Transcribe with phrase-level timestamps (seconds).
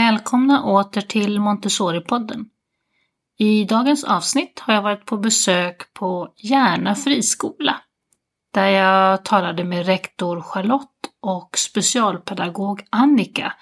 [0.00, 2.44] Välkomna åter till Montessori-podden.
[3.38, 7.76] I dagens avsnitt har jag varit på besök på Järna friskola
[8.54, 13.52] där jag talade med rektor Charlotte och specialpedagog Annika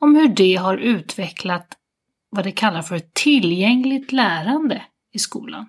[0.00, 1.68] om hur de har utvecklat
[2.30, 4.82] vad de kallar för tillgängligt lärande
[5.12, 5.68] i skolan.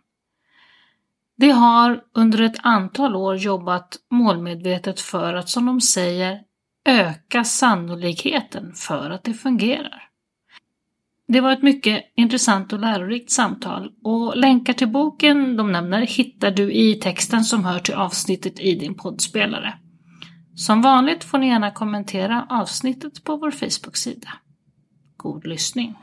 [1.38, 6.46] De har under ett antal år jobbat målmedvetet för att, som de säger,
[6.88, 10.04] öka sannolikheten för att det fungerar.
[11.27, 16.51] Det var ett mycket intressant och lärorikt samtal och länkar till boken de nämner hittar
[16.51, 19.73] du i texten som hör till avsnittet i din poddspelare.
[20.55, 24.29] Som vanligt får ni gärna kommentera avsnittet på vår Facebook-sida.
[25.17, 25.95] God lyssning!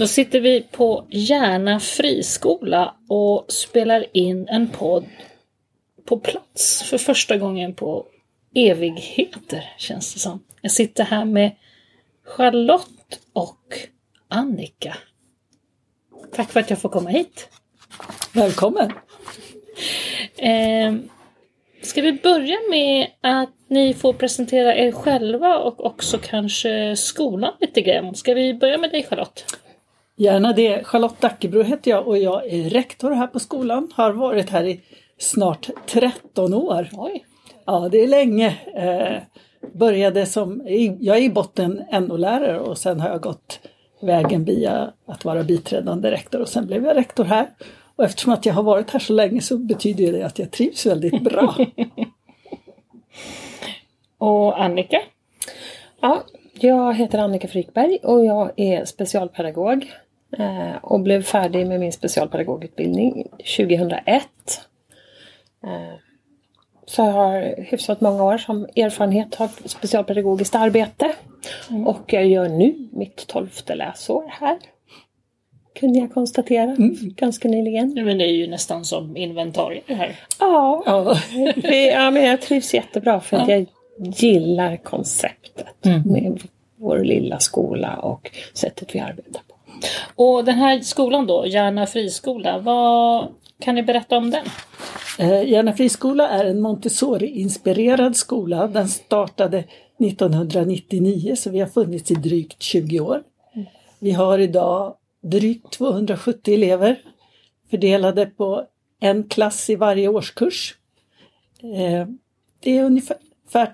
[0.00, 5.04] Då sitter vi på Järna friskola och spelar in en podd
[6.04, 8.06] på plats för första gången på
[8.54, 10.44] evigheter känns det som.
[10.60, 11.56] Jag sitter här med
[12.24, 13.78] Charlotte och
[14.28, 14.96] Annika.
[16.32, 17.48] Tack för att jag får komma hit.
[18.32, 18.92] Välkommen!
[20.36, 20.94] Eh,
[21.82, 27.80] ska vi börja med att ni får presentera er själva och också kanske skolan lite
[27.80, 28.14] grann.
[28.14, 29.56] Ska vi börja med dig Charlotte?
[30.20, 30.84] Gärna det.
[30.84, 33.92] Charlotte Dackebro heter jag och jag är rektor här på skolan.
[33.94, 34.80] Har varit här i
[35.18, 36.88] snart 13 år.
[36.92, 37.24] Oj.
[37.64, 38.56] Ja, det är länge.
[38.74, 39.22] Eh,
[39.72, 40.62] började som,
[41.00, 43.60] jag är i botten NO-lärare och sen har jag gått
[44.00, 47.46] vägen via att vara biträdande rektor och sen blev jag rektor här.
[47.96, 50.86] Och eftersom att jag har varit här så länge så betyder det att jag trivs
[50.86, 51.56] väldigt bra.
[54.18, 55.00] och Annika?
[56.00, 59.86] Ja, jag heter Annika Frykberg och jag är specialpedagog
[60.82, 64.24] och blev färdig med min specialpedagogutbildning 2001.
[65.64, 65.94] Eh,
[66.86, 71.12] så jag har hyfsat många år som erfarenhet av specialpedagogiskt arbete.
[71.70, 71.86] Mm.
[71.86, 74.58] Och jag gör nu mitt tolfte läsår här.
[75.80, 76.96] Kunde jag konstatera mm.
[77.00, 77.94] ganska nyligen.
[78.04, 80.16] Men det är ju nästan som inventarier här.
[80.40, 81.16] Ja, ja.
[81.92, 83.66] ja men jag trivs jättebra för att jag
[83.98, 86.02] gillar konceptet mm.
[86.04, 86.40] med
[86.76, 89.49] vår lilla skola och sättet vi arbetar på.
[90.14, 93.28] Och den här skolan då, Järna friskola, vad
[93.60, 94.44] kan ni berätta om den?
[95.18, 98.66] Eh, Järna friskola är en Montessori-inspirerad skola.
[98.66, 99.64] Den startade
[99.98, 103.22] 1999 så vi har funnits i drygt 20 år.
[103.98, 106.98] Vi har idag drygt 270 elever
[107.70, 108.64] fördelade på
[109.00, 110.74] en klass i varje årskurs.
[111.62, 112.06] Eh,
[112.60, 113.16] det är ungefär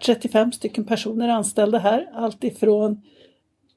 [0.02, 3.02] 35 stycken personer anställda här, alltifrån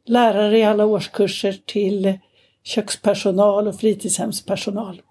[0.10, 2.20] lärare i alla årskurser till
[2.64, 5.02] kökspersonal och fritidshemspersonal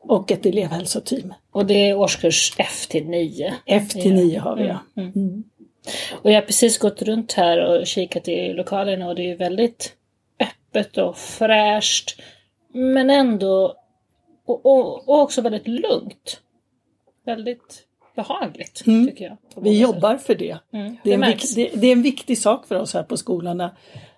[0.00, 1.34] och ett elevhälsoteam.
[1.50, 3.54] Och det är årskurs F till 9?
[3.66, 4.78] F till 9 har vi ja.
[4.96, 5.12] Mm.
[5.16, 5.44] Mm.
[6.12, 9.92] Och jag har precis gått runt här och kikat i lokalerna och det är väldigt
[10.40, 12.20] öppet och fräscht.
[12.72, 13.76] Men ändå
[14.46, 16.40] och, och, och också väldigt lugnt.
[17.24, 19.06] Väldigt behagligt mm.
[19.06, 19.36] tycker jag.
[19.62, 20.58] Vi jobbar för det.
[20.72, 20.96] Mm.
[21.04, 23.60] Det, är det, det, det, är en viktig sak för oss här på skolan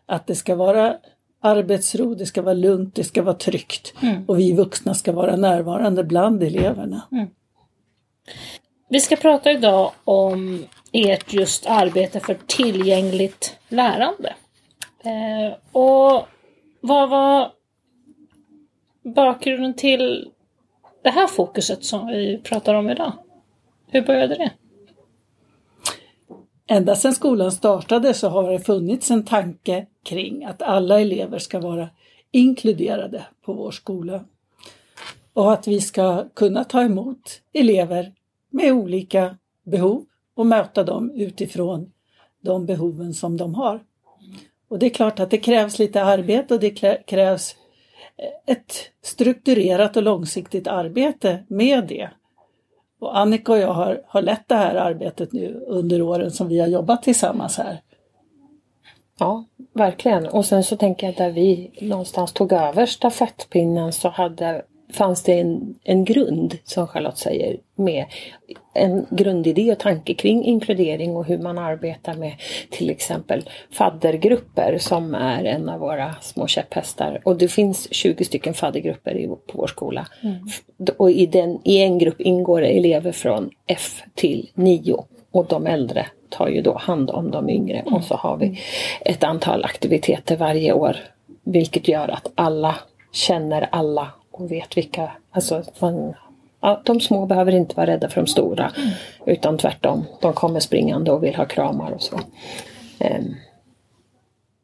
[0.06, 0.97] att det ska vara
[1.41, 4.25] arbetsro, det ska vara lugnt, det ska vara tryggt mm.
[4.28, 7.03] och vi vuxna ska vara närvarande bland eleverna.
[7.12, 7.28] Mm.
[8.88, 14.34] Vi ska prata idag om ert just arbete för tillgängligt lärande.
[15.04, 16.28] Eh, och
[16.81, 17.53] vad var
[19.03, 20.31] bakgrunden till
[21.03, 23.12] det här fokuset som vi pratar om idag?
[23.87, 24.50] Hur började det?
[26.66, 31.60] Ända sedan skolan startade så har det funnits en tanke kring att alla elever ska
[31.60, 31.88] vara
[32.30, 34.25] inkluderade på vår skola.
[35.32, 38.12] Och att vi ska kunna ta emot elever
[38.50, 40.04] med olika behov
[40.34, 41.92] och möta dem utifrån
[42.41, 43.81] de behoven som de har.
[44.69, 46.70] Och det är klart att det krävs lite arbete och det
[47.06, 47.56] krävs
[48.46, 52.10] ett strukturerat och långsiktigt arbete med det.
[53.05, 56.61] Och Annika och jag har, har lett det här arbetet nu under åren som vi
[56.61, 57.81] har jobbat tillsammans här.
[59.19, 60.27] Ja, verkligen.
[60.27, 65.40] Och sen så tänker jag där vi någonstans tog över stafettpinnen så hade, fanns det
[65.40, 68.04] en, en grund, som Charlotte säger, med
[68.75, 72.32] en grundidé och tanke kring inkludering och hur man arbetar med
[72.70, 77.20] till exempel faddergrupper som är en av våra små käpphästar.
[77.25, 80.06] Och det finns 20 stycken faddergrupper i, på vår skola.
[80.22, 80.46] Mm.
[80.96, 86.06] Och i, den, i en grupp ingår elever från F till 9 och de äldre
[86.28, 88.60] tar ju då hand om de yngre och så har vi
[89.00, 90.96] ett antal aktiviteter varje år.
[91.44, 92.76] Vilket gör att alla
[93.12, 96.14] känner alla och vet vilka, alltså man,
[96.60, 98.72] ja, de små behöver inte vara rädda för de stora.
[99.26, 102.16] Utan tvärtom, de kommer springande och vill ha kramar och så.
[103.00, 103.36] Um,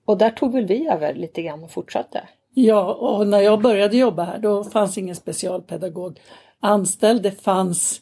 [0.05, 2.23] och där tog väl vi över lite grann och fortsatte.
[2.55, 6.21] Ja, och när jag började jobba här då fanns ingen specialpedagog
[6.61, 7.23] anställd.
[7.23, 8.01] Det fanns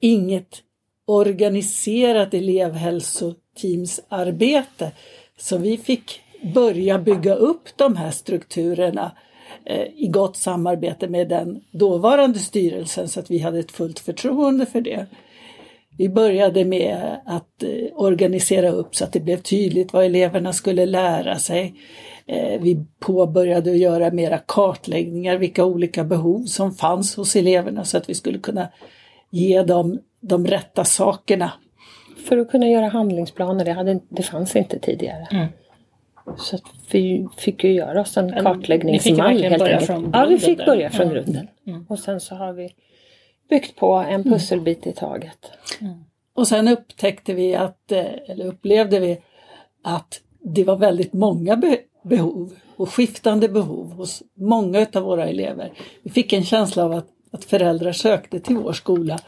[0.00, 0.62] inget
[1.06, 4.92] organiserat elevhälsoteamsarbete.
[5.36, 6.20] Så vi fick
[6.54, 9.12] börja bygga upp de här strukturerna
[9.96, 14.80] i gott samarbete med den dåvarande styrelsen så att vi hade ett fullt förtroende för
[14.80, 15.06] det.
[15.98, 20.86] Vi började med att eh, organisera upp så att det blev tydligt vad eleverna skulle
[20.86, 21.74] lära sig.
[22.26, 27.96] Eh, vi påbörjade att göra mera kartläggningar, vilka olika behov som fanns hos eleverna så
[27.96, 28.68] att vi skulle kunna
[29.30, 31.52] ge dem de rätta sakerna.
[32.28, 35.28] För att kunna göra handlingsplaner, det, hade, det fanns inte tidigare.
[35.30, 35.46] Mm.
[36.36, 36.58] Så
[36.90, 39.86] vi fick ju göra oss en ni fick kartläggningsmall verkligen helt börja enkelt.
[39.86, 41.48] från ja, vi grunden fick börja från grunden.
[41.66, 41.86] Mm.
[41.88, 42.74] Och sen så har vi
[43.50, 45.50] byggt på en pusselbit i taget.
[46.34, 49.18] Och sen upptäckte vi att, eh, eller upplevde vi
[49.84, 55.72] att det var väldigt många be- behov och skiftande behov hos många utav våra elever.
[56.02, 59.18] Vi fick en känsla av att, att föräldrar sökte till vår skola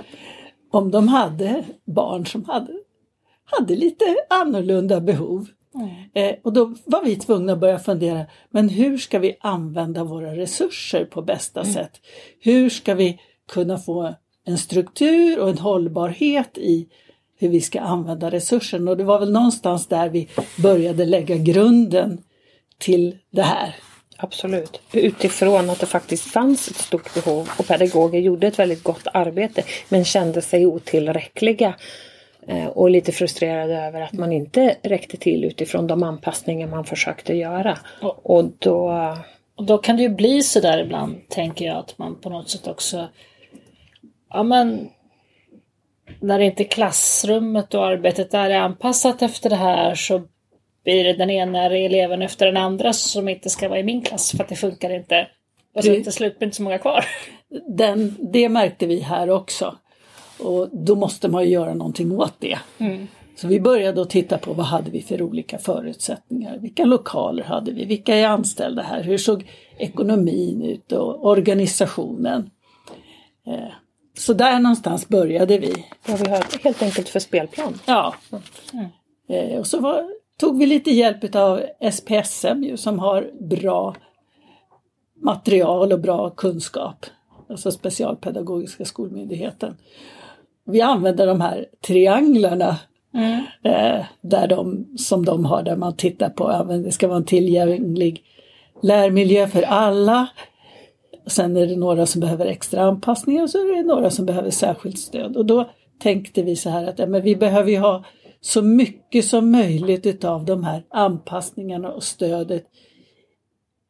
[0.70, 2.72] om de hade barn som hade,
[3.44, 5.46] hade lite annorlunda behov.
[6.14, 10.36] Eh, och då var vi tvungna att börja fundera, men hur ska vi använda våra
[10.36, 12.00] resurser på bästa sätt?
[12.40, 13.20] Hur ska vi
[13.52, 14.14] kunna få
[14.44, 16.88] en struktur och en hållbarhet i
[17.38, 18.88] hur vi ska använda resursen?
[18.88, 20.28] Och det var väl någonstans där vi
[20.58, 22.22] började lägga grunden
[22.78, 23.74] till det här.
[24.16, 24.80] Absolut.
[24.92, 29.64] Utifrån att det faktiskt fanns ett stort behov och pedagoger gjorde ett väldigt gott arbete
[29.88, 31.74] men kände sig otillräckliga
[32.72, 37.78] och lite frustrerade över att man inte räckte till utifrån de anpassningar man försökte göra.
[38.22, 39.14] Och då...
[39.54, 42.50] Och då kan det ju bli så där ibland, tänker jag, att man på något
[42.50, 43.08] sätt också...
[44.30, 44.88] Ja men...
[46.20, 50.22] När inte klassrummet och arbetet där är anpassat efter det här så
[50.84, 54.30] blir det den ena eleven efter den andra som inte ska vara i min klass
[54.30, 55.28] för att det funkar inte.
[55.74, 57.04] Och så till slut blir inte så många kvar.
[57.68, 59.78] Den, det märkte vi här också.
[60.42, 62.58] Och då måste man ju göra någonting åt det.
[63.36, 66.58] Så vi började att titta på vad hade vi för olika förutsättningar.
[66.58, 67.84] Vilka lokaler hade vi?
[67.84, 69.02] Vilka är anställda här?
[69.02, 72.50] Hur såg ekonomin ut och organisationen?
[73.46, 73.72] Eh,
[74.18, 75.86] Så där någonstans började vi.
[76.06, 77.78] Vad vi har helt enkelt för spelplan.
[77.86, 78.14] Ja.
[79.28, 80.04] Eh, Och så var,
[80.40, 81.60] tog vi lite hjälp av
[81.92, 83.94] SPSM ju, som har bra
[85.22, 87.06] material och bra kunskap.
[87.48, 89.76] Alltså Specialpedagogiska skolmyndigheten.
[90.70, 92.76] Vi använder de här trianglarna
[93.64, 97.24] eh, där de, som de har där man tittar på, ja, det ska vara en
[97.24, 98.22] tillgänglig
[98.82, 100.28] lärmiljö för alla.
[101.26, 104.50] Sen är det några som behöver extra anpassningar och så är det några som behöver
[104.50, 105.36] särskilt stöd.
[105.36, 108.04] Och då tänkte vi så här att ja, men vi behöver ju ha
[108.40, 112.64] så mycket som möjligt utav de här anpassningarna och stödet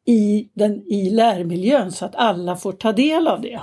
[0.07, 3.61] i, den, i lärmiljön så att alla får ta del av det.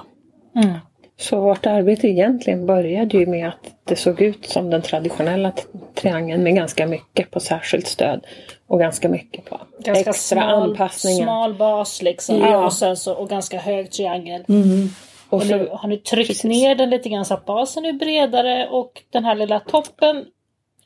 [1.20, 5.52] Så vårt arbete egentligen började ju med att det såg ut som den traditionella
[5.94, 8.26] triangeln med ganska mycket på särskilt stöd
[8.66, 11.22] och ganska mycket på Ganska extra smal, anpassningar.
[11.24, 12.38] smal bas liksom.
[12.38, 12.64] Ja.
[12.64, 14.44] Och, sen så, och ganska hög triangel.
[15.28, 16.44] Och Och nu så, har ni tryckt Precis.
[16.44, 20.24] ner den lite grann så att basen är bredare och den här lilla toppen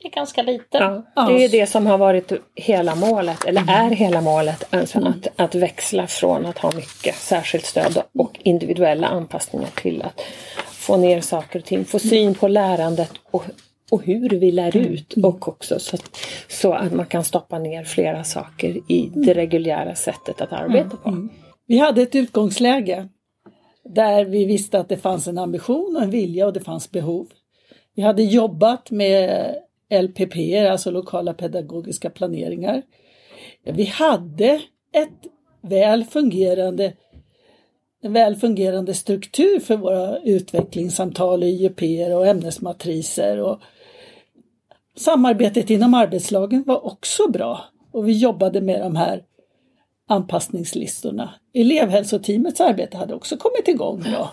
[0.05, 1.03] är ganska liten.
[1.17, 4.65] ja, det är det som har varit hela målet, eller är hela målet.
[4.71, 10.21] Alltså att, att växla från att ha mycket särskilt stöd och individuella anpassningar till att
[10.67, 13.45] få ner saker och ting, få syn på lärandet och,
[13.91, 15.15] och hur vi lär ut.
[15.23, 16.17] Och också så att,
[16.49, 21.29] så att man kan stoppa ner flera saker i det reguljära sättet att arbeta på.
[21.67, 23.09] Vi hade ett utgångsläge
[23.85, 27.27] där vi visste att det fanns en ambition och en vilja och det fanns behov.
[27.95, 29.55] Vi hade jobbat med
[30.03, 30.37] LPP,
[30.71, 32.83] alltså lokala pedagogiska planeringar.
[33.65, 34.61] Vi hade
[34.93, 35.27] ett
[35.63, 36.93] väl fungerande,
[38.03, 41.83] en väl fungerande struktur för våra utvecklingssamtal, IUP
[42.17, 43.41] och ämnesmatriser.
[43.41, 43.61] Och
[44.97, 49.25] samarbetet inom arbetslagen var också bra och vi jobbade med de här
[50.09, 51.35] anpassningslistorna.
[51.55, 54.33] Elevhälsoteamets arbete hade också kommit igång bra.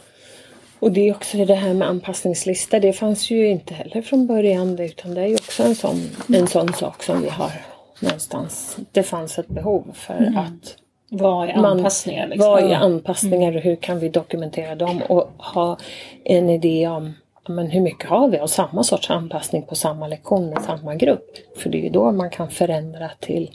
[0.79, 2.79] Och det är också det här med anpassningslistor.
[2.79, 6.47] Det fanns ju inte heller från början utan det är ju också en sån, en
[6.47, 7.51] sån sak som vi har
[7.99, 8.77] någonstans.
[8.91, 10.77] Det fanns ett behov för att
[11.11, 12.27] Vad är man- anpassningar?
[12.27, 12.51] Liksom?
[12.51, 15.77] Vad är anpassningar och hur kan vi dokumentera dem och ha
[16.23, 17.13] en idé om
[17.49, 21.37] men hur mycket har vi av samma sorts anpassning på samma lektion med samma grupp?
[21.57, 23.51] För det är ju då man kan förändra till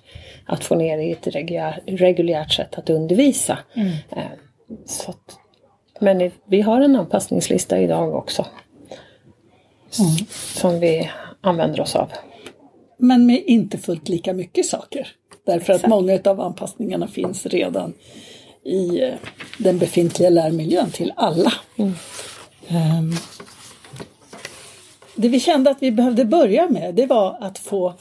[0.46, 3.58] att få ner i ett reguljär, reguljärt sätt att undervisa.
[3.75, 3.88] Mm.
[3.88, 4.23] Eh,
[4.87, 5.38] så att,
[6.00, 8.46] men vi har en anpassningslista idag också.
[9.99, 10.26] Mm.
[10.30, 12.12] Som vi använder oss av.
[12.99, 15.08] Men med inte fullt lika mycket saker.
[15.46, 15.90] Därför att Exakt.
[15.90, 17.92] många av anpassningarna finns redan
[18.64, 19.14] i eh,
[19.58, 21.52] den befintliga lärmiljön till alla.
[21.76, 21.92] Mm.
[22.68, 23.12] Ehm,
[25.14, 27.94] det vi kände att vi behövde börja med det var att få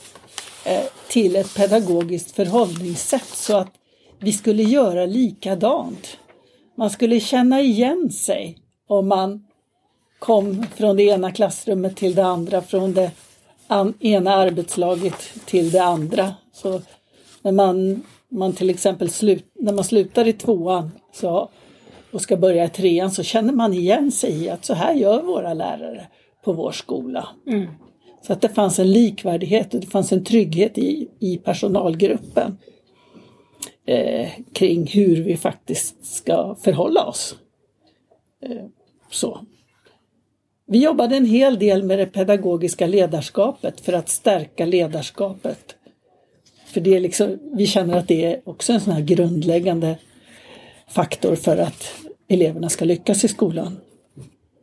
[0.66, 3.72] eh, till ett pedagogiskt förhållningssätt så att
[4.20, 6.18] vi skulle göra likadant.
[6.76, 8.58] Man skulle känna igen sig
[8.88, 9.48] om man
[10.20, 13.12] kom från det ena klassrummet till det andra, från det
[14.00, 16.34] ena arbetslaget till det andra.
[16.54, 16.82] Så
[17.44, 21.50] när man, man till exempel slut, när man slutar i tvåan så,
[22.12, 25.22] och ska börja i trean så känner man igen sig i att så här gör
[25.22, 26.08] våra lärare
[26.44, 27.28] på vår skola.
[27.48, 27.68] Mm.
[28.22, 32.58] Så att det fanns en likvärdighet och det fanns en trygghet i, i personalgruppen
[33.86, 37.36] eh, kring hur vi faktiskt ska förhålla oss.
[38.42, 38.66] Eh,
[39.12, 39.40] så.
[40.66, 45.76] Vi jobbade en hel del med det pedagogiska ledarskapet för att stärka ledarskapet.
[46.74, 49.98] För det är liksom, vi känner att det är också en sån här grundläggande
[50.88, 51.94] faktor för att
[52.28, 53.78] eleverna ska lyckas i skolan.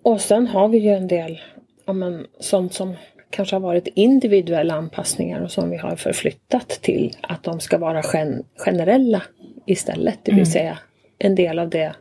[0.03, 1.41] Och sen har vi ju en del
[1.85, 2.95] ja, men, sånt som
[3.31, 8.03] kanske har varit individuella anpassningar och som vi har förflyttat till att de ska vara
[8.13, 9.23] gen generella
[9.67, 10.19] istället.
[10.23, 10.79] Det vill säga
[11.19, 11.95] en del av det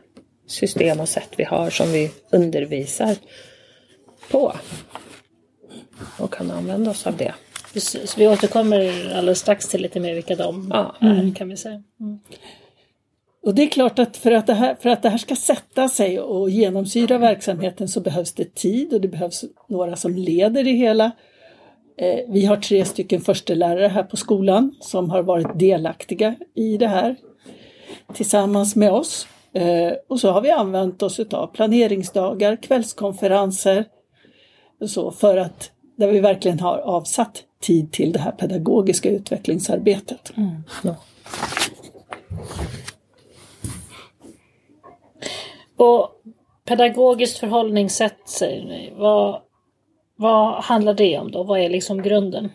[0.46, 3.16] system och sätt vi har som vi undervisar
[4.30, 4.52] på.
[6.18, 7.34] Och kan använda oss av det.
[7.72, 10.94] Precis, vi återkommer alldeles strax till lite mer vilka de Ja.
[11.00, 11.82] är kan vi säga.
[12.00, 12.18] Mm.
[13.42, 15.88] Och det är klart att för, att det här, för att det här ska sätta
[15.88, 20.72] sig och genomsyra verksamheten så behövs det tid och det behövs några som leder det
[20.72, 21.10] hela.
[21.96, 26.88] Eh, vi har tre stycken förstelärare här på skolan som har varit delaktiga i det
[26.88, 27.16] här
[28.14, 29.26] tillsammans med oss.
[29.52, 33.84] Eh, och så har vi använt oss av planeringsdagar, kvällskonferenser
[34.80, 40.32] och så för att där vi verkligen har avsatt tid till det här pedagogiska utvecklingsarbetet.
[40.82, 40.96] Ja.
[45.76, 46.22] Och
[46.64, 48.92] pedagogiskt förhållningssätt säger ni.
[48.96, 49.42] Vad,
[50.16, 51.42] vad handlar det om då?
[51.42, 52.52] Vad är liksom grunden?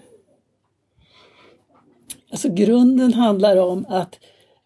[2.31, 4.19] Alltså grunden handlar om att,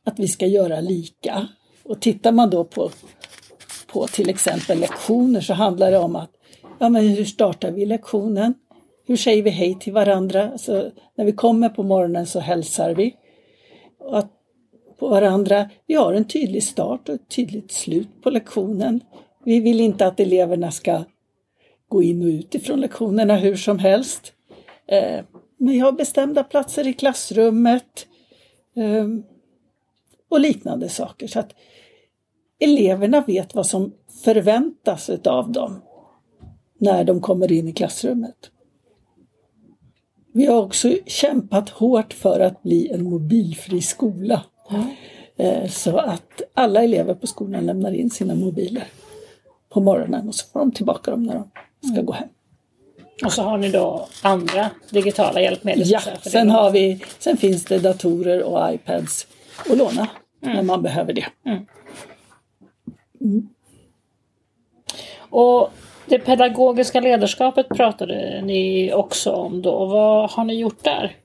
[0.05, 1.48] att vi ska göra lika.
[1.83, 2.89] Och tittar man då på,
[3.88, 6.31] på till exempel lektioner så handlar det om att
[6.79, 8.53] ja, men hur startar vi lektionen?
[9.09, 10.57] Hur säger vi hej till varandra?
[10.57, 13.15] Så när vi kommer på morgonen så hälsar vi
[14.11, 14.31] att,
[14.99, 15.69] på varandra.
[15.87, 19.03] Vi har en tydlig start och ett tydligt slut på lektionen.
[19.45, 21.03] Vi vill inte att eleverna ska
[21.87, 24.33] gå in och ut ifrån lektionerna hur som helst.
[24.87, 25.25] Eh,
[25.57, 28.07] men jag har bestämda platser i klassrummet
[28.75, 29.23] ehm,
[30.29, 31.27] och liknande saker.
[31.27, 31.55] Så att
[32.59, 35.81] eleverna vet vad som förväntas av dem
[36.77, 38.51] när de kommer in i klassrummet.
[40.39, 44.43] Vi har också kämpat hårt för att bli en mobilfri skola.
[45.38, 48.84] Eh, Så att alla elever på skolan lämnar in sina mobiler
[49.69, 52.27] på morgonen och så får de tillbaka dem när de ska gå hem.
[53.25, 55.84] Och så har ni då andra digitala hjälpmedel.
[55.86, 59.27] Ja, sen, har vi, sen finns det datorer och iPads
[59.69, 60.08] att låna
[60.39, 61.25] när man behöver det.
[65.29, 65.69] Och
[66.09, 69.85] det pedagogiska ledarskapet pratade ni också om då.
[69.85, 71.15] Vad har ni gjort där?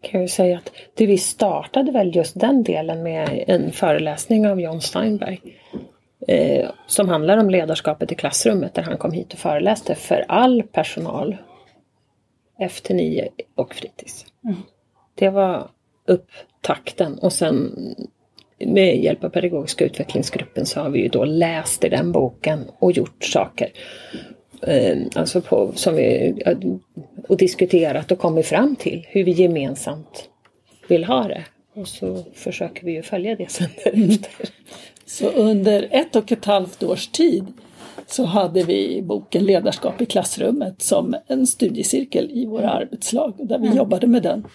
[0.00, 4.60] kan jag säga att det vi startade väl just den delen med en föreläsning av
[4.60, 5.40] John Steinberg.
[6.28, 10.62] Eh, som handlar om ledarskapet i klassrummet där han kom hit och föreläste för all
[10.62, 11.36] personal.
[12.58, 14.26] Efter nio och fritids.
[15.14, 15.68] Det var
[16.06, 17.76] upptakten och sen
[18.66, 22.92] med hjälp av pedagogiska utvecklingsgruppen så har vi ju då läst i den boken och
[22.92, 23.70] gjort saker.
[24.62, 26.34] Eh, alltså på, som vi,
[27.28, 30.28] och diskuterat och kommit fram till hur vi gemensamt
[30.88, 31.44] vill ha det.
[31.74, 34.48] Och så försöker vi ju följa det sen därefter.
[35.06, 37.46] Så under ett och ett halvt års tid
[38.06, 43.76] så hade vi boken Ledarskap i klassrummet som en studiecirkel i våra arbetslag där vi
[43.76, 44.46] jobbade med den.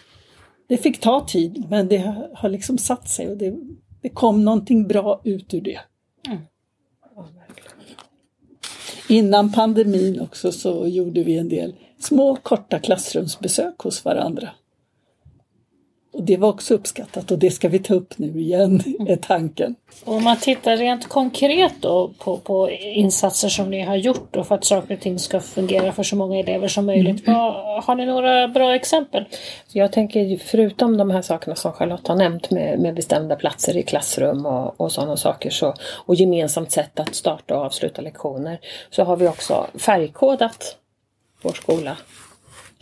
[0.67, 3.53] Det fick ta tid men det har liksom satt sig och det,
[4.05, 5.79] det kom någonting bra ut ur det.
[9.09, 14.49] Innan pandemin också så gjorde vi en del små korta klassrumsbesök hos varandra.
[16.15, 19.75] Och det var också uppskattat och det ska vi ta upp nu igen, är tanken.
[20.03, 24.55] Om man tittar rent konkret då på, på insatser som ni har gjort då för
[24.55, 27.27] att saker och ting ska fungera för så många elever som möjligt.
[27.27, 27.39] Mm.
[27.39, 29.25] Vad, har ni några bra exempel?
[29.71, 33.83] Jag tänker förutom de här sakerna som Charlotte har nämnt med, med bestämda platser i
[33.83, 35.73] klassrum och, och sådana saker så,
[36.05, 40.77] och gemensamt sätt att starta och avsluta lektioner så har vi också färgkodat
[41.41, 41.97] vår skola.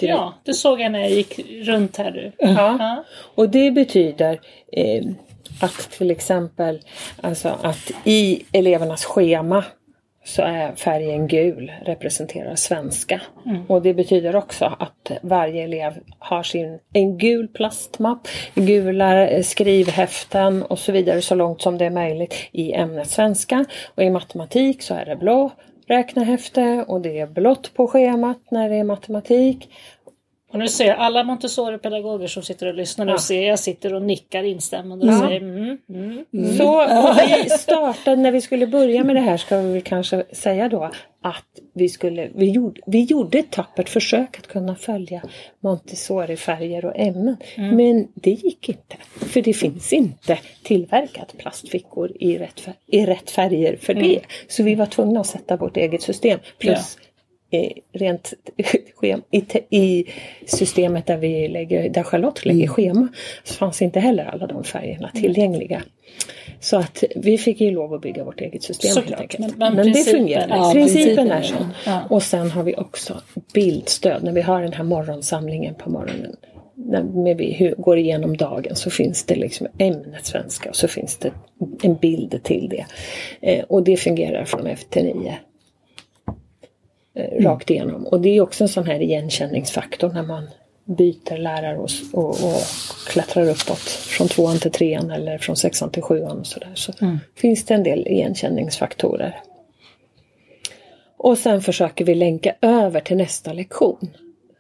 [0.03, 2.31] Till Ja, det såg jag när jag gick runt här nu.
[2.38, 2.77] Ja.
[2.79, 3.03] Ja.
[3.36, 4.39] Och det betyder
[4.72, 5.05] eh,
[5.62, 6.79] att till exempel
[7.22, 9.63] alltså att i elevernas schema
[10.25, 13.22] så är färgen gul representerar svenska.
[13.67, 20.63] Och det betyder också att varje elev har sin, en gul plastmapp, gula eh, skrivhäften
[20.63, 23.65] och så vidare så långt som det är möjligt i ämnet svenska.
[23.95, 25.51] Och i matematik så är det blå
[25.88, 29.70] räknehäfte och det är blått på schemat när det är matematik.
[30.53, 33.17] Och nu ser jag alla Montessori-pedagoger som sitter och lyssnar nu Ja.
[33.17, 35.19] ser jag sitter och nickar instämmande och Ja.
[35.19, 36.25] säger mm, mm.
[36.57, 40.69] Så och vi startade, när vi skulle börja med det här ska vi kanske säga
[40.69, 40.91] då
[41.22, 45.22] att vi, skulle, vi, gjorde, vi gjorde ett tappert försök att kunna följa
[45.60, 47.38] Montessori-färger och ämnen.
[47.57, 48.95] Men det gick inte.
[49.25, 54.19] För det finns inte tillverkat plastfickor i rätt, i rätt färger för det.
[54.48, 56.39] Så vi var tvungna att sätta vårt eget system.
[56.60, 57.07] Plus eh,
[57.93, 58.33] rent
[59.31, 59.43] i,
[59.77, 60.05] i
[60.45, 63.07] systemet där, vi lägger, där Charlotte lägger schema
[63.43, 65.81] så fanns inte heller alla de färgerna tillgängliga.
[66.60, 69.57] Så att vi fick ju lov att bygga vårt eget system Såklart, helt enkelt.
[69.57, 70.48] men- men det fungerar.
[70.57, 71.53] Ja, principen är är så.
[71.53, 71.67] den.
[71.86, 72.01] Ja.
[72.10, 73.22] Och sen har vi också
[73.53, 74.24] bildstöd.
[74.24, 76.36] När vi har den här morgonsamlingen på morgonen.
[76.75, 81.31] När vi går igenom dagen så finns det liksom ämnet svenska och så finns det
[81.83, 82.86] en bild till det.
[83.41, 85.36] Eh, och det fungerar från F till 9
[87.15, 88.05] eh, rakt igenom.
[88.05, 90.50] Och det är också en sån här igenkänningsfaktor när man
[90.86, 92.62] byter lärare och, och, och
[93.08, 96.72] klättrar uppåt från tvåan till trean eller från sexan till sjuan och sådär.
[96.75, 96.93] Så
[97.36, 99.41] finns det en del igenkänningsfaktorer.
[101.17, 104.10] Och sen försöker vi länka över till nästa lektion.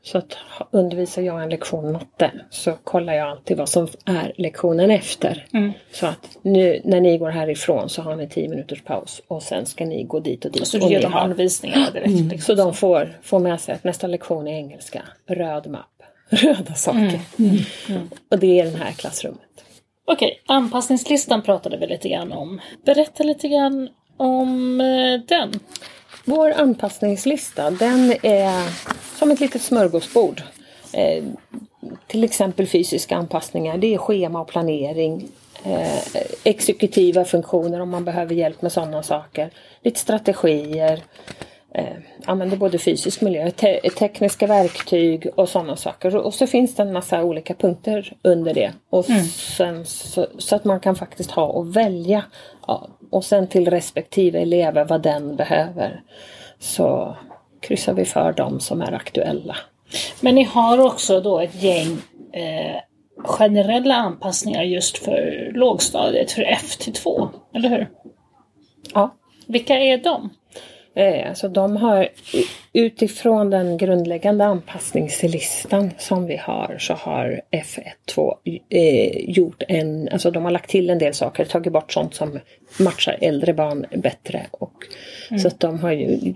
[0.05, 0.37] Så att
[0.71, 5.45] undervisar jag en lektion matte så kollar jag alltid vad som är lektionen efter.
[5.91, 9.65] Så att nu när ni går härifrån så har ni 10 minuters paus och sen
[9.65, 10.67] ska ni gå dit och dit.
[10.67, 12.09] Så och du ger dem anvisningar direkt.
[12.09, 12.55] Liksom.
[12.55, 17.19] så de får, får med sig att nästa lektion är engelska, röd mapp, röda saker.
[18.31, 19.39] Och det är den här klassrummet.
[20.05, 22.61] Okej, anpassningslistan pratade vi lite grann om.
[22.85, 25.59] Berätta lite grann om eh, den.
[26.25, 28.69] Vår anpassningslista den är
[29.19, 30.41] som ett litet smörgåsbord.
[30.93, 31.23] Eh,
[32.07, 35.27] till exempel fysiska anpassningar, det är schema och planering.
[35.63, 39.49] Eh, exekutiva funktioner om man behöver hjälp med sådana saker.
[39.81, 41.01] Lite strategier.
[41.75, 41.85] Eh,
[42.25, 46.15] använder både fysisk miljö, te- tekniska verktyg och sådana saker.
[46.15, 48.71] Och så finns det en massa olika punkter under det.
[48.89, 49.05] Och
[49.57, 52.23] sen så, så att man kan faktiskt ha och välja.
[52.67, 56.01] Ja, och sen till respektive elever vad den behöver.
[56.59, 57.17] Så
[57.59, 59.55] kryssar vi för dem som är aktuella.
[60.21, 61.97] Men ni har också då ett gäng
[62.33, 62.81] eh,
[63.17, 67.89] generella anpassningar just för lågstadiet, för F till 2, eller hur?
[68.93, 69.15] Ja.
[69.47, 70.29] Vilka är de?
[70.95, 72.07] Eh, Alltså de har
[72.73, 78.33] utifrån den grundläggande anpassningslistan som vi har så har F1-2
[78.69, 82.39] eh, gjort en, alltså de har lagt till en del saker, tagit bort sånt som
[82.79, 84.45] matchar äldre barn bättre.
[84.51, 84.73] Och,
[85.41, 86.33] Så att de har ju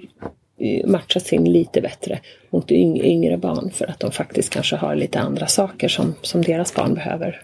[0.59, 4.95] eh, matchat sin lite bättre mot yng- yngre barn för att de faktiskt kanske har
[4.95, 7.41] lite andra saker som, som deras barn behöver.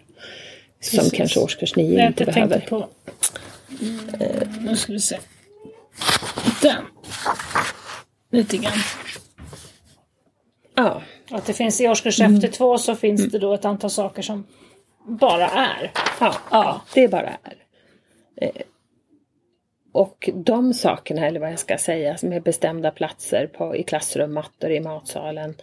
[0.82, 1.12] Som Precis.
[1.18, 2.60] kanske årskurs 9 Jag inte behöver.
[2.70, 2.88] på...
[3.82, 5.18] Mm, nu ska vi se.
[6.62, 6.84] Den.
[8.32, 8.78] Lite grann.
[10.76, 11.02] Ja,
[11.32, 14.22] Att det finns i årskurs F till 2 så finns det då ett antal saker
[14.22, 14.48] som
[15.06, 15.92] bara är.
[16.20, 17.56] Ja, ja, det bara är.
[18.42, 18.50] Eh,
[19.92, 24.72] Och de sakerna, eller vad jag ska säga, med bestämda platser på, i klassrum, mattor
[24.72, 25.56] i matsalen,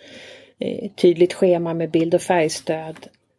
[0.59, 2.97] eh, tydligt schema med bild och färgstöd,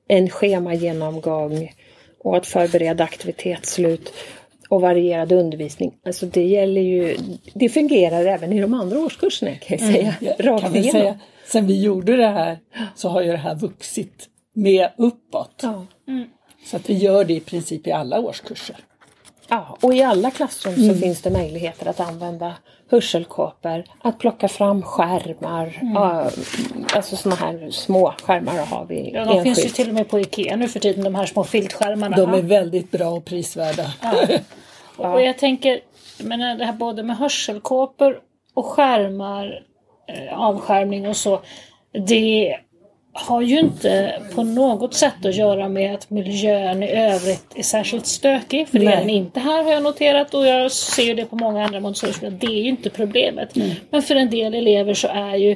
[0.08, 1.74] en schemagenomgång
[2.20, 4.14] och att förbereda aktivitetsslut
[4.72, 5.94] och varierad undervisning.
[6.06, 7.18] Alltså det gäller ju,
[7.54, 10.16] det fungerar även i de andra årskurserna kan jag säga.
[10.40, 11.02] Rakt kan vi igenom.
[11.02, 11.20] säga.
[11.46, 12.60] Sen vi gjorde det här
[12.96, 15.60] så har ju det här vuxit med uppåt.
[15.62, 15.86] Ja.
[16.66, 18.76] Så att vi gör det i princip i alla årskurser.
[19.50, 22.56] Ja, och i alla klassrum så finns det möjligheter att använda
[22.92, 25.80] hörselkåpor, att plocka fram skärmar.
[25.96, 26.30] Ja,
[26.96, 29.76] alltså såna här små skärmar har vi Ja, de finns ju enskilt.
[29.76, 32.18] till och med på IKEA nu för tiden, de här små filtskärmarna.
[32.18, 33.86] De är väldigt bra och prisvärda.
[34.98, 35.80] Och jag tänker,
[36.24, 38.20] menar det här både med hörselkåpor
[38.54, 39.64] och skärmar,
[40.08, 41.42] eh, avskärmning och så.
[42.08, 42.58] Det
[43.14, 48.06] har ju inte på något sätt att göra med att miljön i övrigt är särskilt
[48.06, 48.68] stökig.
[48.68, 48.98] För det är Nej.
[49.00, 52.32] den inte här har jag noterat och jag ser ju det på många andra Montessoriskolor.
[52.32, 53.56] Det är ju inte problemet.
[53.90, 55.56] Men för en del elever så är ju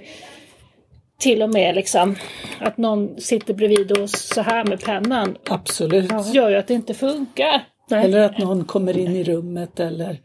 [1.20, 2.16] till och med liksom
[2.60, 6.12] att någon sitter bredvid och så här med pennan Absolut.
[6.34, 7.62] gör ju att det inte funkar.
[7.92, 10.18] Eller att någon kommer in i rummet eller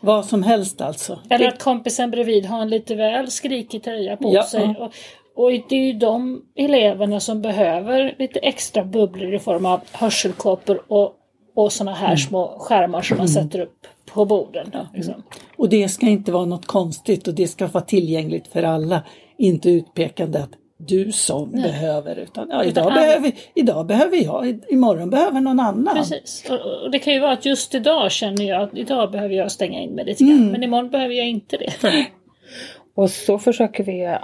[0.00, 1.18] vad som helst alltså.
[1.30, 4.42] Eller att kompisen bredvid har en lite väl skrikig tröja på Ja.
[4.42, 4.62] sig.
[4.78, 4.92] Och,
[5.36, 10.82] och det är ju de eleverna som behöver lite extra bubblor i form av hörselkåpor
[10.88, 11.12] och,
[11.54, 12.16] och sådana här Mm.
[12.18, 14.70] små skärmar som man sätter upp på borden.
[14.94, 15.22] Liksom.
[15.56, 19.02] Och det ska inte vara något konstigt och det ska vara tillgängligt för alla.
[19.38, 25.10] Inte utpekande att du som behöver utan ja, idag, behöver, idag behöver jag, i- imorgon
[25.10, 25.94] behöver någon annan.
[25.96, 26.44] Precis.
[26.50, 29.52] Och, och det kan ju vara att just idag känner jag att idag behöver jag
[29.52, 30.36] stänga in mig lite grann.
[30.38, 30.52] Mm.
[30.52, 31.72] Men imorgon behöver jag inte det.
[32.96, 34.18] Och så försöker vi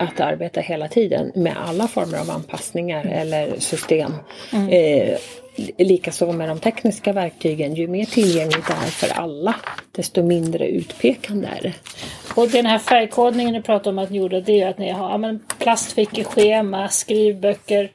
[0.00, 4.12] att arbeta hela tiden med alla former av anpassningar eller system.
[4.70, 5.18] Eh,
[5.78, 7.74] Likaså med de tekniska verktygen.
[7.74, 9.54] Ju mer tillgängligt det är för alla
[9.92, 11.72] desto mindre utpekande är det.
[12.36, 15.10] Och den här färgkodningen ni pratar om att ni gjorde, det är att ni har
[15.10, 17.90] ja, men plastfickor, schema, skrivböcker,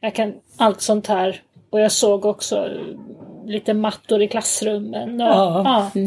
[0.00, 1.42] jag kan, allt sånt här.
[1.70, 2.68] Och jag såg också
[3.46, 5.20] lite mattor i klassrummen.
[5.20, 5.90] Och, Ja.
[5.94, 6.00] ja,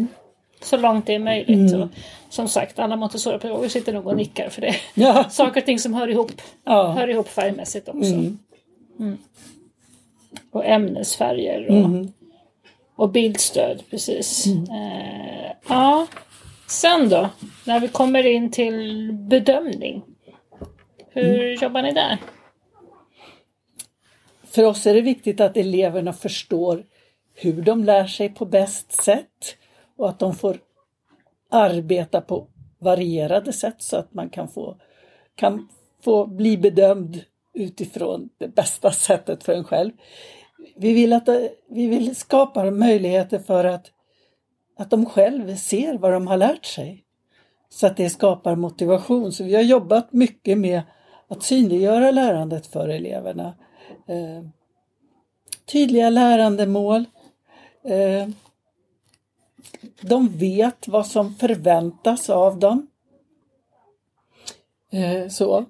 [0.62, 1.74] Så långt det är möjligt.
[1.76, 1.88] Och,
[2.30, 4.76] som sagt, alla Montessori-pedagoger sitter nog och nickar för det.
[4.94, 5.30] Ja.
[5.30, 6.32] Saker och ting som hör ihop,
[6.64, 6.92] Ja.
[6.92, 8.14] hör ihop färgmässigt också.
[8.14, 8.38] Mm.
[10.52, 12.06] Och ämnesfärger och,
[12.96, 14.48] och bildstöd, precis.
[14.48, 16.08] Eh, ja.
[16.68, 17.30] Sen då,
[17.66, 20.04] när vi kommer in till bedömning.
[21.10, 22.18] Hur jobbar ni där?
[24.52, 26.84] För oss är det viktigt att eleverna förstår
[27.36, 29.56] hur de lär sig på bäst sätt
[29.98, 30.60] och att de får
[31.50, 32.48] arbeta på
[32.80, 34.78] varierade sätt så att man kan få,
[35.36, 35.68] kan
[36.04, 39.92] få bli bedömd utifrån det bästa sättet för en själv.
[40.76, 41.30] Vi vill, att,
[41.70, 43.92] vi vill skapa möjligheter för att,
[44.78, 47.04] att de själva ser vad de har lärt sig.
[47.70, 49.32] Så att det skapar motivation.
[49.32, 50.82] Så vi har jobbat mycket med
[51.28, 53.54] att synliggöra lärandet för eleverna.
[54.08, 54.50] Eh,
[55.66, 57.06] tydliga lärandemål.
[57.84, 58.30] Eh,
[60.02, 62.88] de vet vad som förväntas av dem.
[64.92, 65.66] Eh, så.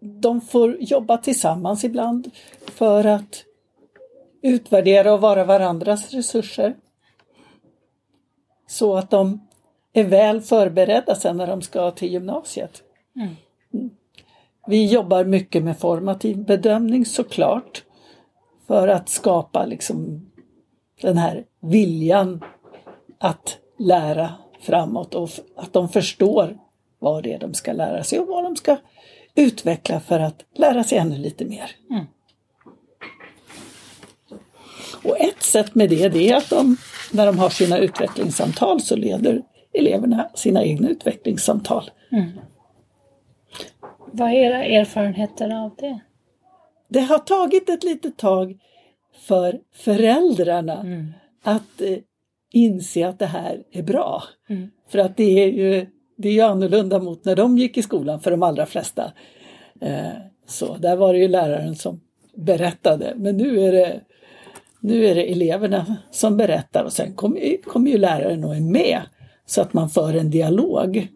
[0.00, 2.30] De får jobba tillsammans ibland
[2.66, 3.44] för att
[4.42, 6.76] utvärdera och vara varandras resurser.
[8.66, 9.48] Så att de
[9.92, 12.82] är väl förberedda sen när de ska till gymnasiet.
[13.16, 13.90] Mm.
[14.66, 17.84] Vi jobbar mycket med formativ bedömning såklart.
[18.66, 20.30] För att skapa liksom
[21.00, 22.44] den här viljan
[23.24, 26.58] att lära framåt och att de förstår
[26.98, 28.76] vad det är de ska lära sig och vad de ska
[29.34, 31.70] utveckla för att lära sig ännu lite mer.
[31.90, 32.04] Mm.
[35.04, 36.76] Och ett sätt med det, det är att de,
[37.12, 41.90] när de har sina utvecklingssamtal så leder eleverna sina egna utvecklingssamtal.
[44.12, 46.00] Vad är era erfarenheter av det?
[46.88, 48.58] Det har tagit ett litet tag
[49.26, 50.86] för föräldrarna
[51.42, 51.98] att eh,
[52.54, 54.22] inse att det här är bra.
[54.48, 54.70] Mm.
[54.88, 55.86] För att det är ju
[56.16, 59.12] det är ju annorlunda mot när de gick i skolan för de allra flesta.
[59.80, 60.08] Eh,
[60.46, 62.00] så där var det ju läraren som
[62.34, 64.00] berättade men nu är det,
[64.80, 69.00] nu är det eleverna som berättar och sen kommer kommer ju läraren och är med
[69.46, 71.08] så att man för en dialog.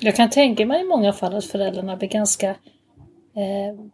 [0.00, 3.84] Jag kan tänka mig i många fall att föräldrarna blir ganska eh,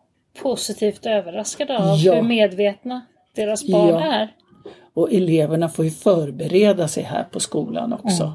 [0.42, 2.14] positivt överraskade av Ja.
[2.14, 4.12] hur medvetna deras barn Ja.
[4.12, 4.34] är.
[4.96, 8.32] Och eleverna får ju förbereda sig här på skolan också.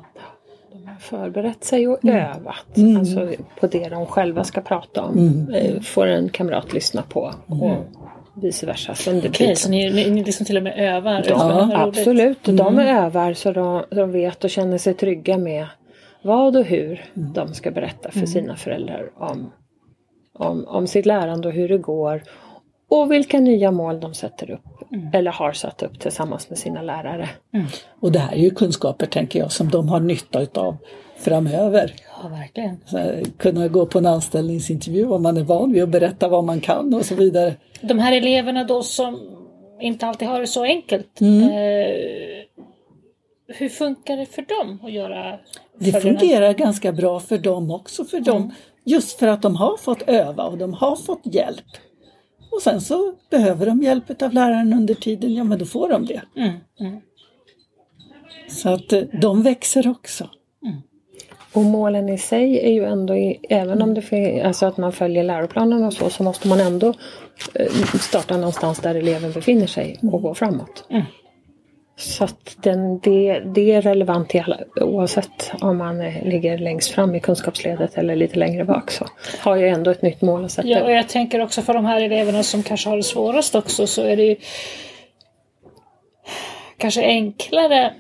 [0.71, 2.65] De har förberett sig och övat.
[3.00, 5.50] Alltså på det de själva ska prata om.
[5.56, 7.34] Eh, Får en kamrat lyssna på.
[7.47, 7.78] Och
[8.41, 8.95] vice versa.
[8.95, 11.26] Så det Okej, blir- så ni, ni, ni liksom till och med övar?
[11.30, 12.43] Ja, absolut.
[12.43, 15.65] De övar så de, de vet och känner sig trygga med
[16.24, 19.52] vad och hur de ska berätta för sina föräldrar om,
[20.34, 22.24] om, om sitt lärande och hur det går.
[22.91, 24.62] Och vilka nya mål de sätter upp
[25.13, 27.30] eller har satt upp tillsammans med sina lärare.
[27.99, 30.77] Och det här är ju kunskaper, tänker jag, som de har nytta utav
[31.17, 31.93] framöver.
[32.23, 32.77] Ja, verkligen.
[32.86, 36.60] Så kunna gå på en anställningsintervju om man är van vid att berätta vad man
[36.62, 37.54] kan och så vidare.
[37.82, 39.19] De här eleverna då som
[39.82, 41.21] inte alltid har det så enkelt.
[41.21, 41.43] Mm.
[41.43, 41.95] Eh,
[43.47, 45.39] hur funkar det för dem att göra
[45.80, 50.01] Det fungerar ganska bra för dem också, för dem, just för att de har fått
[50.01, 51.65] öva och de har fått hjälp.
[52.52, 56.06] Och sen så behöver de hjälp av läraren under tiden, ja men då får de
[56.06, 56.22] det.
[56.36, 57.02] Mm, mm.
[58.50, 60.30] Så att eh, de växer också.
[61.54, 65.24] Och målen i sig är ju ändå, i, även om det alltså att man följer
[65.24, 66.94] läroplanen och så, så måste man ändå
[67.54, 70.86] eh, starta någonstans där eleven befinner sig och gå framåt.
[71.95, 77.15] Så att den, det, det är relevant i alla, oavsett om man ligger längst fram
[77.15, 79.06] i kunskapsledet eller lite längre bak så
[79.39, 81.86] har jag ändå ett nytt mål att sätta Ja, och jag tänker också för de
[81.86, 84.36] här eleverna som kanske har det svårast också så är det ju
[86.77, 87.93] kanske enklare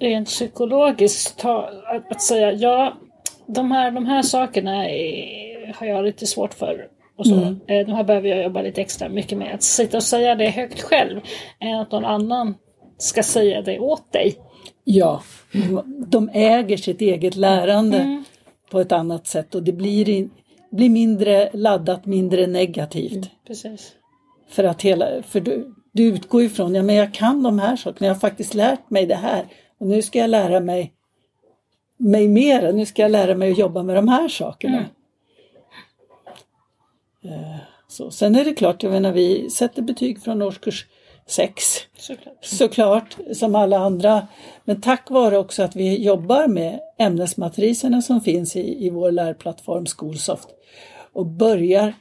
[0.00, 2.98] rent psykologiskt ta, att, att säga ja,
[3.46, 6.86] de här, de här sakerna är, har jag lite svårt för.
[7.18, 7.34] Och så.
[7.34, 7.60] Mm.
[7.66, 9.54] Eh, De här behöver jag jobba lite extra mycket med.
[9.54, 11.20] Att sitta och säga det högt själv
[11.60, 12.54] än att någon annan
[12.98, 14.38] ska säga det åt dig.
[14.84, 15.22] Ja,
[16.06, 18.24] de äger sitt eget lärande Mm.
[18.70, 20.30] på ett annat sätt och det blir, in,
[20.70, 23.30] blir mindre laddat, mindre negativt.
[23.46, 23.92] Precis.
[24.48, 28.06] För att hela, för du, du utgår ifrån, ja men jag kan de här sakerna,
[28.06, 29.46] jag har faktiskt lärt mig det här
[29.78, 30.92] och nu ska jag lära mig
[31.96, 34.84] mig mer, nu ska jag lära mig att jobba med de här sakerna.
[37.24, 37.34] Mm.
[37.40, 37.56] Eh,
[37.88, 40.86] Så, sen är det klart, jag menar vi sätter betyg från årskurs
[41.28, 41.64] 6
[41.98, 42.44] Såklart.
[42.44, 44.28] såklart som alla andra.
[44.64, 49.86] Men tack vare också att vi jobbar med ämnesmatriserna som finns i, i vår lärplattform
[49.86, 50.48] Skolsoft
[51.12, 51.94] och börjar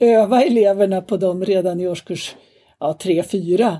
[0.00, 2.36] öva eleverna på dem redan i årskurs
[2.80, 3.76] ja, 3-4.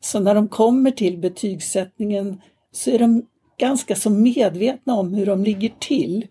[0.00, 2.40] Så när de kommer till betygssättningen
[2.72, 3.26] så är de
[3.58, 6.26] ganska så medvetna om hur de ligger till.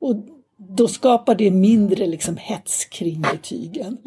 [0.00, 0.16] Och
[0.56, 3.98] då skapar det mindre liksom hets kring betygen.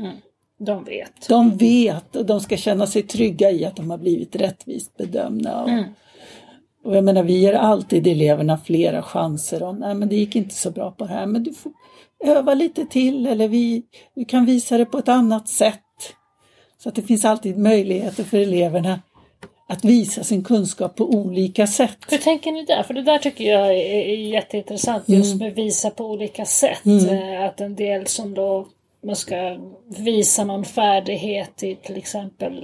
[0.59, 1.27] De vet.
[1.29, 5.61] De vet och de ska känna sig trygga i att de har blivit rättvist bedömda.
[5.61, 5.83] Och, Mm.
[6.83, 10.55] och jag menar, vi ger alltid eleverna flera chanser om, nej men det gick inte
[10.55, 11.71] så bra på det här, men du får
[12.25, 13.83] öva lite till eller vi,
[14.15, 15.81] vi kan visa det på ett annat sätt.
[16.83, 18.99] Så att det finns alltid möjligheter för eleverna
[19.69, 21.97] att visa sin kunskap på olika sätt.
[22.09, 22.83] Hur tänker ni där?
[22.83, 26.85] För det där tycker jag är, jätteintressant just med visa på olika sätt.
[26.85, 28.67] Eh, Att en del som då
[29.05, 29.57] man ska
[29.97, 32.63] visa någon färdighet i till exempel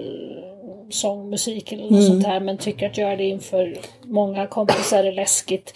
[0.89, 5.11] sång, musik eller något sånt här men tycker att göra det inför många kompisar är
[5.11, 5.73] läskigt.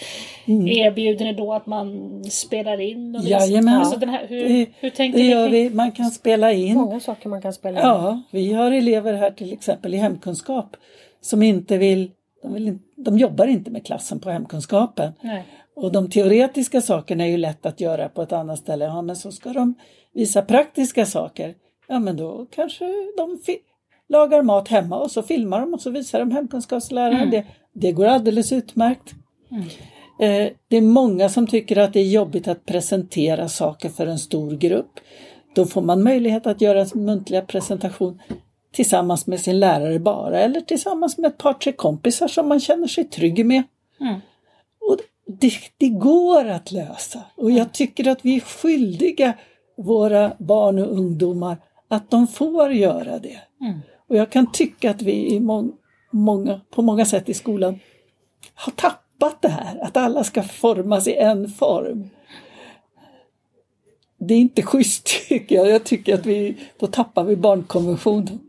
[0.48, 3.16] Erbjuder ni då att man spelar in?
[3.16, 3.74] Och Jajamän.
[3.74, 6.78] Alltså den här, hur, Det, hur tänker det gör vi, man kan spela in.
[6.78, 7.86] Många saker man kan spela in.
[7.88, 10.78] Ja, vi har elever här till exempel i hemkunskap
[11.22, 15.14] som inte vill, de, vill, de jobbar inte med klassen på hemkunskapen.
[15.22, 15.44] Nej.
[15.76, 18.86] Och de teoretiska sakerna är ju lätt att göra på ett annat ställe.
[18.86, 19.76] Ja, men så ska de
[20.16, 21.56] visa praktiska saker.
[21.88, 22.86] Ja, men då kanske
[23.18, 23.40] de
[24.10, 27.46] lagar mat hemma och så filmar de och så visar de hemkunskapsläraren det.
[27.74, 29.14] Det går alldeles utmärkt.
[30.20, 34.20] Eh, det är många som tycker att det är jobbigt att presentera saker för en
[34.20, 35.00] stor grupp.
[35.56, 38.22] Då får man möjlighet att göra en muntliga presentation
[38.74, 42.88] tillsammans med sin lärare bara eller tillsammans med ett par tre kompisar som man känner
[42.88, 43.64] sig trygg med.
[44.00, 44.20] Mm.
[44.90, 44.98] Och
[45.28, 49.34] det, det går att lösa och jag tycker att vi är skyldiga
[49.78, 51.58] våra barn och ungdomar
[51.88, 53.40] att de får göra det.
[53.62, 53.80] Mm.
[54.08, 55.70] Och jag kan tycka att vi i må,
[56.12, 57.80] många, på många sätt i skolan
[58.54, 62.10] har tappat det här, att alla ska formas i en form.
[64.18, 65.70] Det är inte schysst tycker jag.
[65.70, 68.40] Jag tycker att vi, då tappar vi barnkonventionen.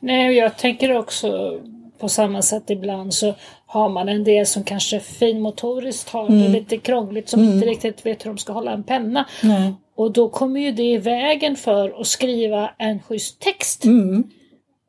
[0.00, 1.60] Nej, jag tänker också
[1.98, 3.34] på samma sätt ibland så
[3.76, 8.24] har man en del som kanske finmotoriskt har det lite krångligt som inte riktigt vet
[8.24, 9.24] hur de ska hålla en penna.
[9.42, 9.74] Nej.
[9.96, 13.84] Och då kommer ju det i vägen för att skriva en schysst text.
[13.84, 14.24] Mm.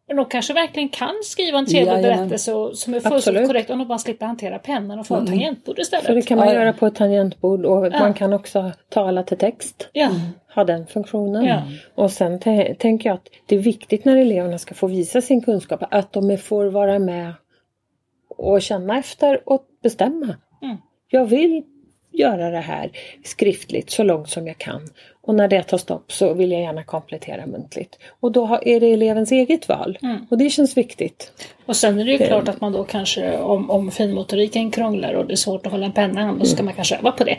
[0.07, 2.17] Men de kanske verkligen kan skriva en trevlig Jajamän.
[2.17, 3.47] berättelse och, som är fullständigt Absolut.
[3.47, 6.05] korrekt om de bara slipper hantera pennan och få en tangentbord istället.
[6.05, 6.59] Så det kan man Ja, ja.
[6.59, 7.99] göra på ett tangentbord och Ja.
[7.99, 9.89] man kan också tala till text.
[9.93, 10.09] Ja.
[10.55, 11.45] Ha den funktionen.
[11.45, 11.61] Ja.
[11.95, 15.41] Och sen tä- tänker jag att det är viktigt när eleverna ska få visa sin
[15.41, 17.33] kunskap att de får vara med
[18.37, 20.35] och känna efter och bestämma.
[20.61, 20.77] Mm.
[21.09, 21.63] Jag vill
[22.13, 22.91] göra det här
[23.23, 24.81] skriftligt så långt som jag kan.
[25.21, 27.99] Och när det tar stopp så vill jag gärna komplettera muntligt.
[28.19, 29.97] Och då är det elevens eget val.
[30.01, 30.17] Mm.
[30.29, 31.31] Och det känns viktigt.
[31.65, 35.25] Och sen är det ju klart att man då kanske, om, om finmotoriken krånglar och
[35.25, 37.23] det är svårt att hålla en penna i handen, då ska man kanske öva på
[37.23, 37.37] det.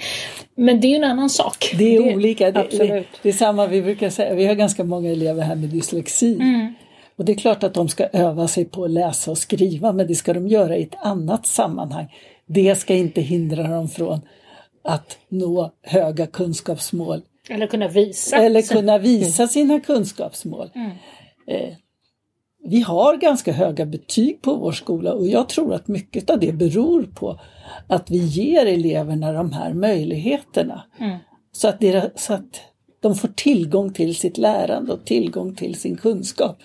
[0.55, 1.75] Men det är ju en annan sak.
[1.79, 2.45] Det är Det- olika.
[2.45, 3.07] Det, det, absolut.
[3.23, 4.35] det är samma vi brukar säga.
[4.35, 6.35] Vi har ganska många elever här med dyslexi.
[6.35, 6.75] Mm.
[7.19, 10.07] Och det är klart att de ska öva sig på att läsa och skriva men
[10.07, 12.15] det ska de göra i ett annat sammanhang.
[12.47, 14.21] Det ska inte hindra dem från
[14.85, 18.37] att nå höga kunskapsmål Eller kunna visa.
[18.37, 20.71] eller kunna visa sina kunskapsmål.
[20.75, 20.91] Mm.
[21.47, 21.75] Eh,
[22.65, 26.53] vi har ganska höga betyg på vår skola och jag tror att mycket av det
[26.53, 27.41] beror på
[27.87, 30.85] att vi ger eleverna de här möjligheterna.
[31.01, 31.19] Mm.
[31.53, 32.61] Så, att deras, så att
[33.01, 36.59] de får tillgång till sitt lärande och tillgång till sin kunskap.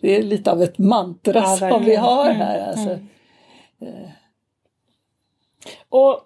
[0.00, 2.68] Det är lite av ett mantra Ja, som vi har Mm, här.
[2.68, 2.98] Alltså.
[5.88, 6.20] Och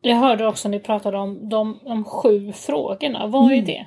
[0.00, 3.26] Jag hörde också ni pratade om de, de sju frågorna.
[3.26, 3.86] Vad är det?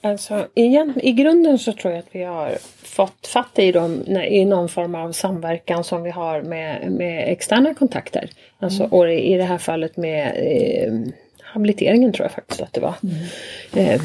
[0.00, 4.44] Alltså, igen, I grunden så tror jag att vi har fått fatt i dem i
[4.44, 8.30] någon form av samverkan som vi har med, med externa kontakter.
[8.58, 8.92] Alltså, Mm.
[8.92, 10.92] Och i det här fallet med eh,
[11.42, 12.94] habiliteringen tror jag faktiskt att det var.
[13.02, 13.90] Mm.
[13.90, 14.00] Eh,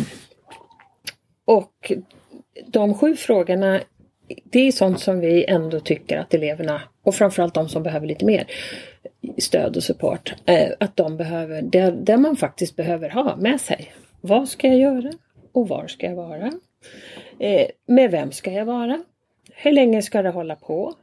[1.45, 1.91] och
[2.67, 3.79] de sju frågorna
[4.43, 8.25] det är sånt som vi ändå tycker att eleverna och framförallt de som behöver lite
[8.25, 8.47] mer
[9.37, 13.93] stöd och support, eh, att de behöver, det, det man faktiskt behöver ha med sig.
[14.21, 15.11] Vad ska jag göra?
[15.51, 16.51] Och var ska jag vara?
[17.39, 19.03] Eh, med vem ska jag vara?
[19.53, 20.93] Hur länge ska det hålla på?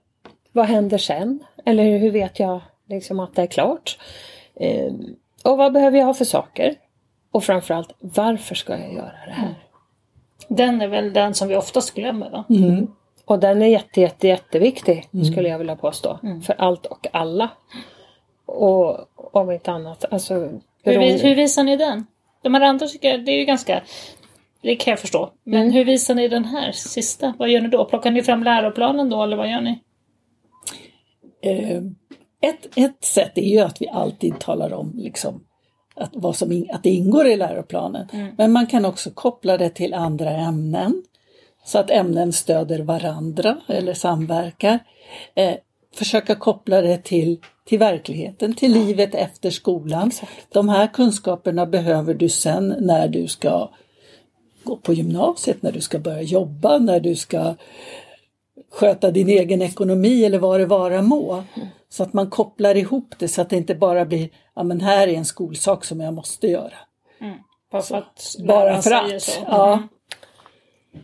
[0.53, 1.45] Vad händer sen?
[1.65, 3.99] Eller hur vet jag liksom att det är klart?
[4.61, 4.93] Eh,
[5.45, 6.75] och vad behöver jag ha för saker?
[7.31, 9.55] Och framförallt, varför ska jag göra det här?
[10.49, 12.45] Den är väl den som vi oftast glömmer va?
[12.51, 12.87] Mm.
[13.25, 16.19] Och den är jätte, jätte, jätteviktig skulle jag vilja påstå.
[16.47, 17.51] För allt och alla.
[18.47, 20.35] Och om inte annat, alltså...
[20.35, 22.07] Hur, beroende- vi- hur visar ni den?
[22.43, 23.83] De här andra tycker jag, det är ju ganska...
[24.63, 25.31] Det kan jag förstå.
[25.45, 27.35] Men hur visar ni den här sista?
[27.39, 27.85] Vad gör ni då?
[27.85, 29.79] Plockar ni fram läroplanen då eller vad gör ni?
[31.43, 31.77] Eh,
[32.51, 35.45] ett, ett sätt är ju att vi alltid talar om liksom,
[35.97, 38.09] att, vad som in, att det ingår i läroplanen.
[38.37, 41.03] Men man kan också koppla det till andra ämnen.
[41.65, 44.79] Så att ämnen stöder varandra eller samverkar.
[45.35, 45.55] Eh,
[45.95, 50.11] försöka koppla det till, till verkligheten, till livet efter skolan.
[50.49, 53.71] De här kunskaperna behöver du sen när du ska
[54.65, 57.55] gå på gymnasiet, när du ska börja jobba, när du ska
[58.77, 61.45] sköta din egen ekonomi eller vad det vara må.
[61.89, 65.09] Så att man kopplar ihop det så att det inte bara blir, ja men här
[65.09, 66.75] är en skolsak som jag måste göra.
[67.73, 69.23] Bara för att Bara för att.
[69.23, 69.41] så.
[69.47, 69.73] Ja.
[69.73, 69.89] Mm.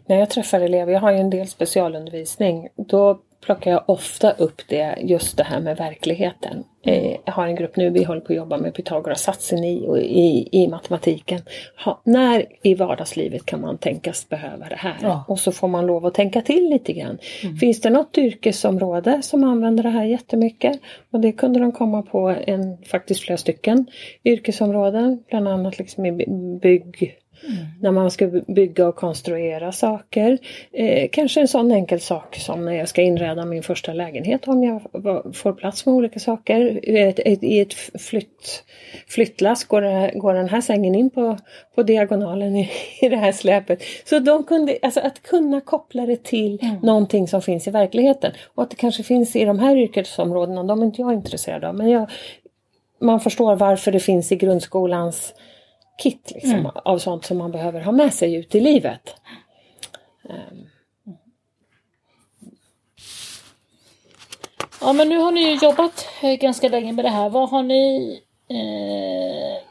[0.06, 4.62] När jag träffar elever, jag har ju en del specialundervisning, då plockar jag ofta upp
[4.68, 6.64] det, just det här med verkligheten.
[6.84, 10.48] Eh, Jag har en grupp nu, vi håller på att jobba med Pythagoras-satsen i, i,
[10.62, 11.40] i matematiken.
[11.84, 14.96] Ha, när i vardagslivet kan man tänkas behöva det här?
[15.02, 15.24] Ja.
[15.28, 17.18] Och så får man lov att tänka till lite grann.
[17.60, 20.80] Finns det något yrkesområde som använder det här jättemycket?
[21.10, 23.86] Och det kunde de komma på en, faktiskt flera stycken
[24.24, 26.12] yrkesområden, bland annat liksom i
[26.62, 30.38] by- bygg när man ska bygga och konstruera saker.
[30.72, 34.62] Eh, kanske en sån enkel sak som när jag ska inreda min första lägenhet om
[34.64, 34.82] jag
[35.34, 36.80] får plats med olika saker.
[36.82, 38.64] Ett, ett, I ett flytt,
[39.06, 41.38] flyttlass går, det, går den här sängen in på,
[41.74, 43.82] på diagonalen i, i det här släpet.
[44.04, 48.32] Så de kunde, alltså att kunna koppla det till någonting som finns i verkligheten.
[48.54, 51.74] Och att det kanske finns i de här yrkesområdena, de är inte jag intresserad av.
[51.74, 52.10] Men jag,
[53.00, 55.34] man förstår varför det finns i grundskolans
[56.02, 59.14] kit liksom, av sånt som man behöver ha med sig ut i livet.
[60.28, 60.66] Ehm,
[64.84, 67.30] Ja men nu har ni ju jobbat eh, ganska länge med det här.
[67.30, 69.62] Vad har ni eh,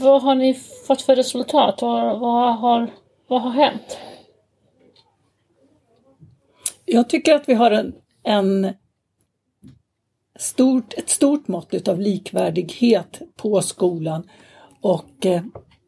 [0.00, 0.54] Vad har ni
[0.86, 1.82] fått för resultat?
[1.82, 2.90] Vad, vad, har,
[3.26, 3.98] vad har hänt?
[6.84, 8.72] Jag tycker att vi har en, en
[10.36, 14.30] stort, ett stort mått av likvärdighet på skolan
[14.82, 15.42] och eh,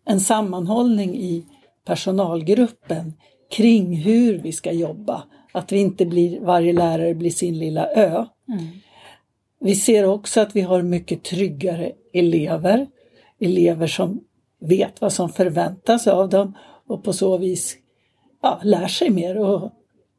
[0.05, 1.47] en sammanhållning i
[1.85, 3.13] personalgruppen
[3.51, 5.25] kring hur vi ska jobba.
[5.53, 8.25] Att vi inte blir, varje lärare blir sin lilla ö.
[9.61, 12.87] Vi ser också att vi har mycket tryggare elever.
[13.41, 14.21] Elever som
[14.61, 17.77] vet vad som förväntas av dem och på så vis
[18.43, 19.73] ja, lär sig mer och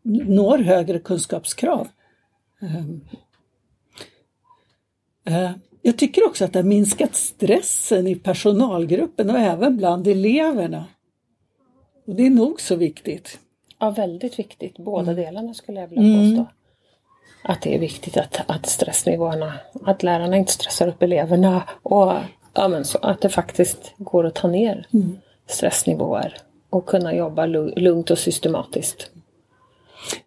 [0.03, 1.88] når högre kunskapskrav.
[2.61, 3.01] Ehm.
[5.88, 10.86] Jag tycker också att det har minskat stressen i personalgruppen och även bland eleverna.
[12.08, 13.39] Och det är nog så viktigt.
[13.80, 14.78] Ja, väldigt viktigt.
[14.78, 16.45] Båda delarna skulle jag vilja påstå.
[17.43, 19.54] Att det är viktigt att, att stressnivåerna,
[19.86, 22.13] att lärarna inte stressar upp eleverna och
[22.54, 24.88] ja, men så, att det faktiskt går att ta ner
[25.48, 26.38] stressnivåer
[26.69, 29.12] och kunna jobba lu- lugnt och systematiskt.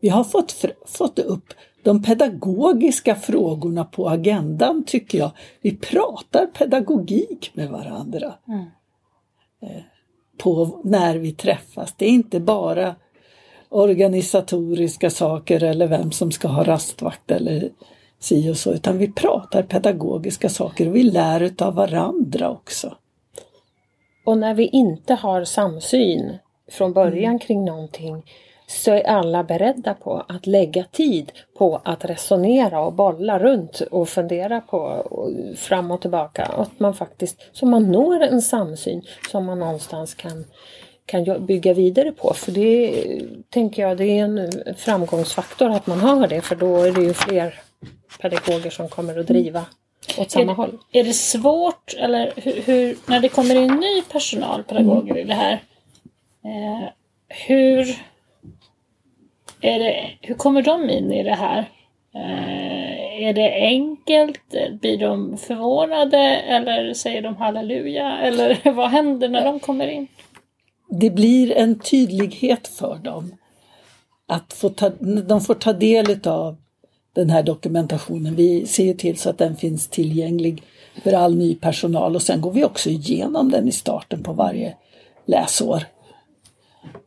[0.01, 1.55] Vi har fått, fått upp
[1.88, 5.31] de pedagogiska frågorna på agendan tycker jag.
[5.61, 8.35] Vi pratar pedagogik med varandra.
[9.62, 9.83] Eh,
[10.38, 11.94] På när vi träffas.
[11.96, 12.94] Det är inte bara
[13.68, 17.70] organisatoriska saker eller vem som ska ha rastvakt eller
[18.18, 22.94] si och så, utan vi pratar pedagogiska saker och vi lär utav varandra också.
[24.25, 26.38] Och när vi inte har samsyn
[26.71, 28.23] från början kring någonting
[28.71, 34.08] så är alla beredda på att lägga tid på att resonera och bolla runt och
[34.08, 36.44] fundera på och fram och tillbaka.
[36.44, 40.44] Att man faktiskt, så man når en samsyn som man någonstans kan,
[41.06, 42.33] kan bygga vidare på.
[42.35, 43.04] För det
[43.50, 47.14] tänker jag, det är en framgångsfaktor att man har det för då är det ju
[47.14, 47.54] fler
[48.21, 49.64] pedagoger som kommer att driva
[50.19, 50.79] åt samma är, håll.
[50.92, 55.35] Är det svårt, eller hur, hur när det kommer in ny personal, pedagoger i det
[55.35, 55.52] här,
[56.44, 56.88] eh,
[57.29, 57.96] hur,
[59.61, 61.59] är det, hur kommer de in i det här?
[62.15, 64.40] Eh, är det enkelt?
[64.81, 68.19] Blir de förvånade eller säger de halleluja?
[68.19, 70.06] Eller vad händer när de kommer in?
[70.90, 73.35] Det blir en tydlighet för dem.
[74.27, 74.88] Att få ta,
[75.29, 76.56] de får ta del av
[77.13, 78.35] den här dokumentationen.
[78.35, 80.63] Vi ser till så att den finns tillgänglig
[81.02, 84.75] för all ny personal och sen går vi också igenom den i starten på varje
[85.27, 85.83] läsår.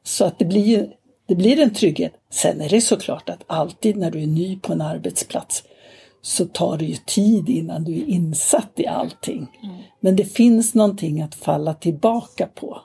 [0.04, 0.90] Så att det blir,
[1.32, 2.14] det blir en trygghet.
[2.30, 5.64] Sen är det såklart att alltid när du är ny på en arbetsplats
[6.22, 9.48] så tar det ju tid innan du är insatt i allting.
[10.00, 12.82] Men det finns någonting att falla tillbaka på.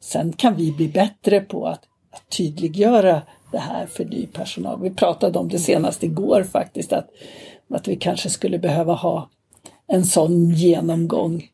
[0.00, 1.80] Sen kan vi bli bättre på att,
[2.10, 4.82] att tydliggöra det här för ny personal.
[4.82, 7.08] Vi pratade om det senast igår faktiskt, att,
[7.70, 9.30] att vi kanske skulle behöva ha
[9.86, 11.48] en sån genomgång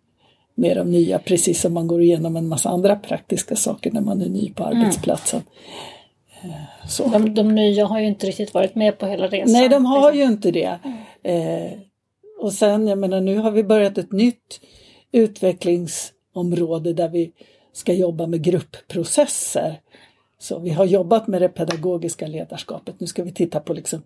[0.54, 4.22] med de nya, precis som man går igenom en massa andra praktiska saker när man
[4.22, 5.42] är ny på arbetsplatsen.
[6.42, 7.08] Eh, Så.
[7.08, 9.52] De, de nya har ju inte riktigt varit med på hela resan.
[9.52, 10.78] Nej, de har ju inte det.
[11.22, 11.72] Eh,
[12.40, 14.60] och sen, jag menar, nu har vi börjat ett nytt
[15.12, 17.32] utvecklingsområde där vi
[17.72, 19.80] ska jobba med gruppprocesser.
[20.38, 23.00] Så vi har jobbat med det pedagogiska ledarskapet.
[23.00, 24.02] Nu ska vi titta på liksom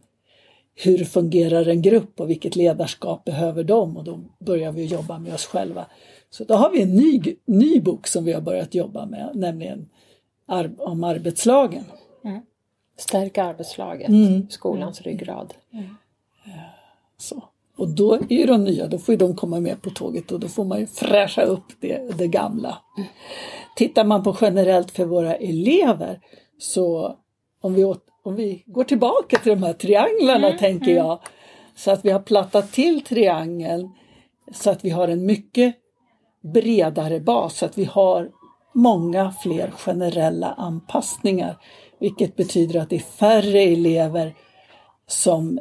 [0.75, 3.97] hur fungerar en grupp och vilket ledarskap behöver de?
[3.97, 5.87] Och då börjar vi jobba med oss själva.
[6.31, 9.89] Så då har vi en ny, ny bok som vi har börjat jobba med, nämligen
[10.79, 11.85] om arbetslagen.
[12.97, 14.49] Stärka arbetslaget, Mm.
[14.51, 15.55] skolans ryggrad.
[17.19, 17.43] Så.
[17.77, 20.65] Och då är de nya, då får de komma med på tåget och då får
[20.65, 22.79] man ju fräscha upp det, det gamla.
[23.77, 26.21] Tittar man på generellt för våra elever
[26.59, 27.17] så
[27.61, 31.21] om vi, åt, om vi går tillbaka till de här trianglarna tänker jag,
[31.77, 33.91] så att vi har plattat till triangeln
[34.53, 35.75] så att vi har en mycket
[36.53, 38.31] bredare bas, så att vi har
[38.75, 41.59] många fler generella anpassningar.
[41.99, 44.35] Vilket betyder att det är färre elever
[45.07, 45.59] som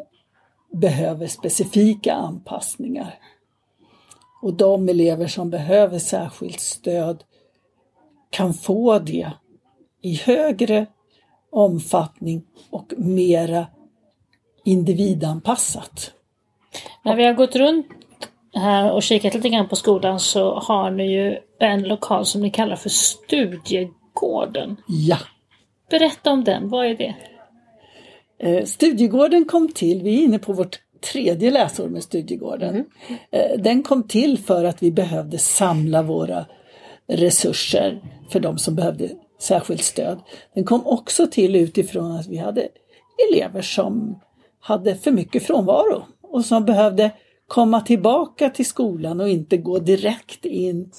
[0.73, 3.19] behöver specifika anpassningar.
[4.41, 7.23] Och de elever som behöver särskilt stöd
[8.29, 9.31] kan få det
[10.01, 10.85] i högre
[11.49, 13.67] omfattning och mera
[14.63, 16.13] individanpassat.
[17.03, 17.87] När vi har gått runt
[18.91, 22.75] och kikat lite grann på skolan så har ni ju en lokal som ni kallar
[22.75, 24.75] för Studiegården.
[24.87, 25.17] Ja,
[25.89, 27.15] Berätta om den, vad är det?
[28.39, 30.79] eh, Studiegården kom till, vi är inne på vårt
[31.11, 32.85] tredje läsår med Studiegården.
[33.31, 36.45] Eh, Den kom till för att vi behövde samla våra
[37.07, 40.19] resurser för de som behövde särskilt stöd.
[40.55, 42.67] Den kom också till utifrån att vi hade
[43.31, 44.19] elever som
[44.59, 47.11] hade för mycket frånvaro och som behövde
[47.47, 50.91] komma tillbaka till skolan och inte gå direkt in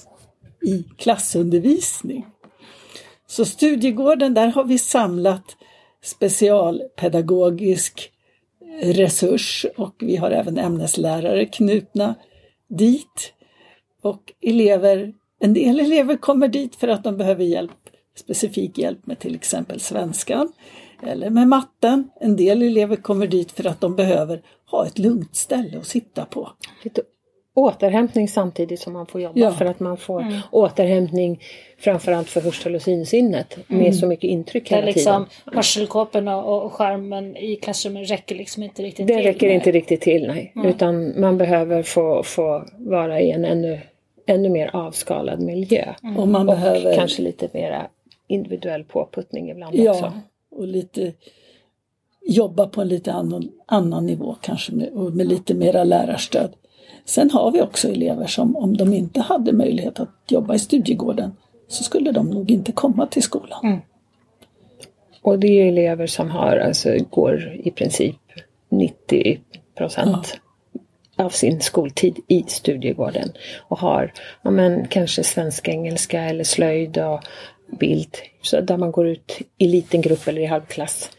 [0.61, 2.25] i klassundervisning.
[3.27, 5.57] Så Studiegården, där har vi samlat
[6.01, 8.11] specialpedagogisk
[8.81, 12.15] resurs och vi har även ämneslärare knutna
[12.67, 13.33] dit.
[14.01, 17.71] Och elever, en del elever kommer dit för att de behöver hjälp,
[18.15, 20.51] specifik hjälp med till exempel svenskan
[21.03, 22.09] eller med matten.
[22.21, 24.41] En del elever kommer dit för att de behöver
[24.71, 26.49] ha ett lugnt ställe att sitta på.
[26.83, 27.01] Lite
[27.53, 29.51] återhämtning samtidigt som man får jobba Ja.
[29.51, 31.41] för att man får återhämtning
[31.77, 35.55] framförallt för hörsel och synsinnet med så mycket intryck hela liksom tiden.
[35.55, 39.23] hörselkåporna och och skärmen i klassrummen räcker liksom inte riktigt Det till.
[39.23, 40.53] räcker inte riktigt till, nej.
[40.65, 43.79] Utan man behöver få, få vara i en ännu,
[44.27, 45.93] ännu mer avskalad miljö.
[46.17, 47.87] Och man Och behöver kanske lite mera
[48.27, 50.11] individuell påputtning ibland Ja, också.
[50.51, 51.13] och lite
[52.29, 56.53] jobba på en lite annan, annan nivå kanske med, och med lite mera lärarstöd.
[57.05, 61.31] Sen har vi också elever som om de inte hade möjlighet att jobba i studiegården
[61.67, 63.81] så skulle de nog inte komma till skolan.
[65.21, 68.15] Och det är elever som har, alltså, går i princip
[68.69, 69.39] 90
[69.77, 70.39] procent
[71.15, 73.31] av sin skoltid i studiegården.
[73.67, 77.23] Och har ja, men, kanske svenska, engelska eller slöjd och
[77.79, 78.17] bild.
[78.41, 81.11] Så där man går ut i liten grupp eller i halvklass.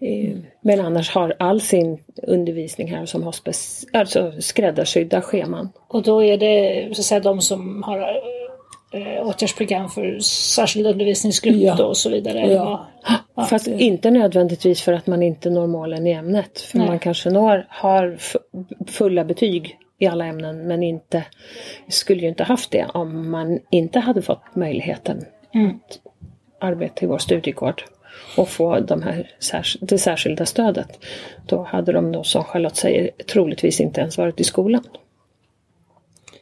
[0.00, 5.68] Eh, Men annars har all sin undervisning här som har spec- alltså skräddarsydda scheman.
[5.88, 7.98] Och då är det så att säga de som har
[8.92, 10.18] äh, åtgärdsprogram för
[10.54, 11.84] särskild undervisningsgrupp Ja.
[11.84, 12.52] och så vidare.
[12.52, 12.86] Ja.
[13.36, 13.44] Ja.
[13.50, 16.60] Fast inte nödvändigtvis för att man inte når målen i ämnet.
[16.60, 16.86] För Nej.
[16.86, 18.18] man kanske når, har
[18.86, 21.24] fulla betyg i alla ämnen men inte
[21.88, 25.24] skulle ju inte haft det om man inte hade fått möjligheten
[25.54, 25.66] Mm.
[25.70, 25.98] att
[26.58, 27.82] arbeta i vår studiegård.
[28.36, 29.30] Och få de här,
[29.80, 30.98] det särskilda stödet.
[31.46, 34.84] Då hade de då som Charlotte säger troligtvis inte ens varit i skolan.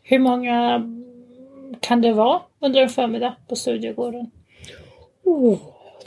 [0.03, 0.82] Hur många
[1.80, 4.30] kan det vara under en förmiddag på studiegården?
[5.24, 5.59] Oh,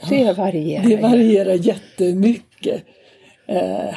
[0.10, 0.84] det varierar.
[0.84, 2.84] Det varierar jättemycket.
[3.46, 3.96] Eh,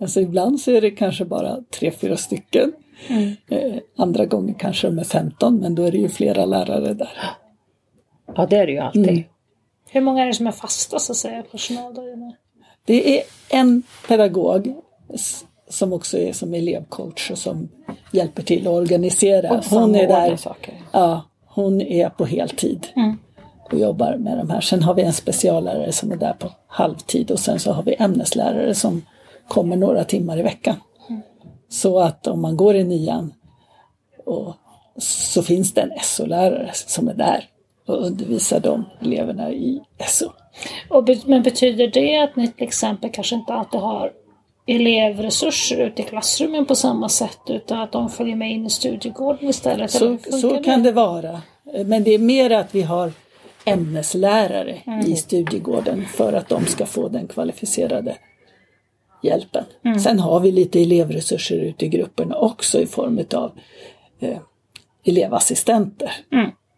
[0.00, 2.72] alltså ibland så är det kanske bara tre, fyra stycken.
[3.48, 7.12] Eh, andra gånger kanske de är 15 men då är det ju flera lärare där.
[8.36, 9.08] Ja, det är det ju alltid.
[9.08, 9.24] Mm.
[9.94, 12.32] Hur många är det som är fasta så att säga personaldagarna?
[12.84, 14.74] Det är en pedagog
[15.68, 17.68] som också är som elevcoach och som
[18.12, 19.50] hjälper till att organisera.
[19.58, 20.74] Och Hon är där, saker.
[20.92, 23.18] ja, hon är på heltid Mm.
[23.72, 24.60] och jobbar med de här.
[24.60, 27.94] Sen har vi en speciallärare som är där på halvtid och sen så har vi
[27.98, 29.02] ämneslärare som
[29.48, 30.76] kommer några timmar i veckan.
[31.68, 33.34] Så att om man går i nian
[34.26, 34.54] och
[34.98, 37.48] så finns det en SO-lärare som är där
[37.86, 40.32] och undervisar de eleverna i SO.
[40.88, 44.12] Och, men betyder det att ni till exempel kanske inte alltid har
[44.66, 49.48] elevresurser ute i klassrummen på samma sätt utan att de följer med in i studiegården
[49.48, 49.90] istället?
[49.90, 51.42] Så, så kan det vara.
[51.86, 53.12] Men det är mer att vi har
[53.64, 55.00] ämneslärare Mm.
[55.00, 58.16] i studiegården för att de ska få den kvalificerade
[59.22, 59.64] hjälpen.
[59.84, 59.98] Mm.
[59.98, 63.52] Sen har vi lite elevresurser ute i grupperna också i form av
[64.20, 64.38] eh,
[65.04, 66.10] elevassistenter.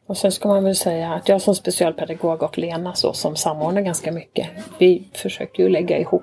[0.07, 3.83] Och sen ska man väl säga att jag som specialpedagog och Lena så som samordnar
[3.83, 4.49] ganska mycket.
[4.79, 6.23] Vi försöker ju lägga ihop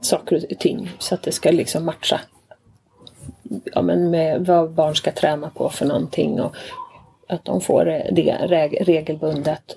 [0.00, 2.20] saker och ting så att det ska liksom matcha.
[3.64, 6.56] Ja, men med vad barn ska träna på för någonting och
[7.28, 8.06] att de får det
[8.46, 9.76] reg- regelbundet.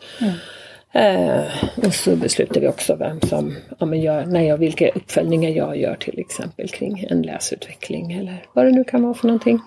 [0.92, 1.44] Eh,
[1.86, 5.78] och så beslutar vi också vem som, ja, men gör, när jag, vilka uppföljningar jag
[5.78, 9.60] gör till exempel kring en läsutveckling eller vad det nu kan vara för någonting.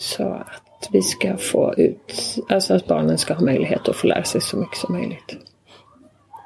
[0.00, 4.24] Så att vi ska få ut, alltså att barnen ska ha möjlighet att få lära
[4.24, 5.36] sig så mycket som möjligt.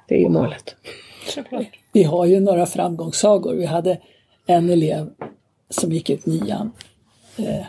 [0.09, 0.77] Det är ju målet.
[1.93, 3.55] Vi har ju några framgångssagor.
[3.55, 3.99] Vi hade
[4.47, 5.11] en elev
[5.71, 6.73] som gick ut nian
[7.37, 7.67] eh,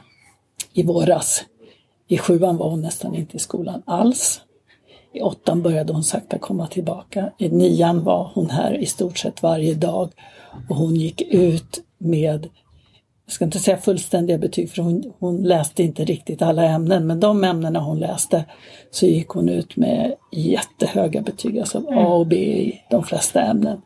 [0.73, 1.45] i våras.
[2.07, 4.41] I sjuan var hon nästan inte i skolan alls.
[5.13, 7.31] I åttan började hon sakta komma tillbaka.
[7.37, 10.11] I nian var hon här i stort sett varje dag.
[10.69, 12.49] Och hon gick ut med,
[13.25, 17.07] jag ska inte säga fullständiga betyg för hon, hon läste inte riktigt alla ämnen.
[17.07, 18.45] Men de ämnena hon läste
[18.91, 21.59] så gick hon ut med jättehöga betyg.
[21.59, 23.81] Alltså A och B i de flesta ämnen.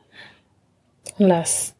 [1.17, 1.73] Hon läste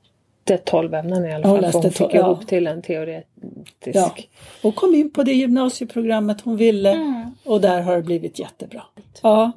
[0.66, 1.62] 12 ämnen i alla Hon fall.
[1.62, 2.26] läste för hon fick ja.
[2.26, 3.96] ihop till en teoretisk.
[3.96, 4.16] Ja.
[4.64, 6.98] Och kom in på det gymnasieprogrammet hon ville
[7.46, 8.84] och där har det blivit jättebra.
[9.22, 9.52] Ja,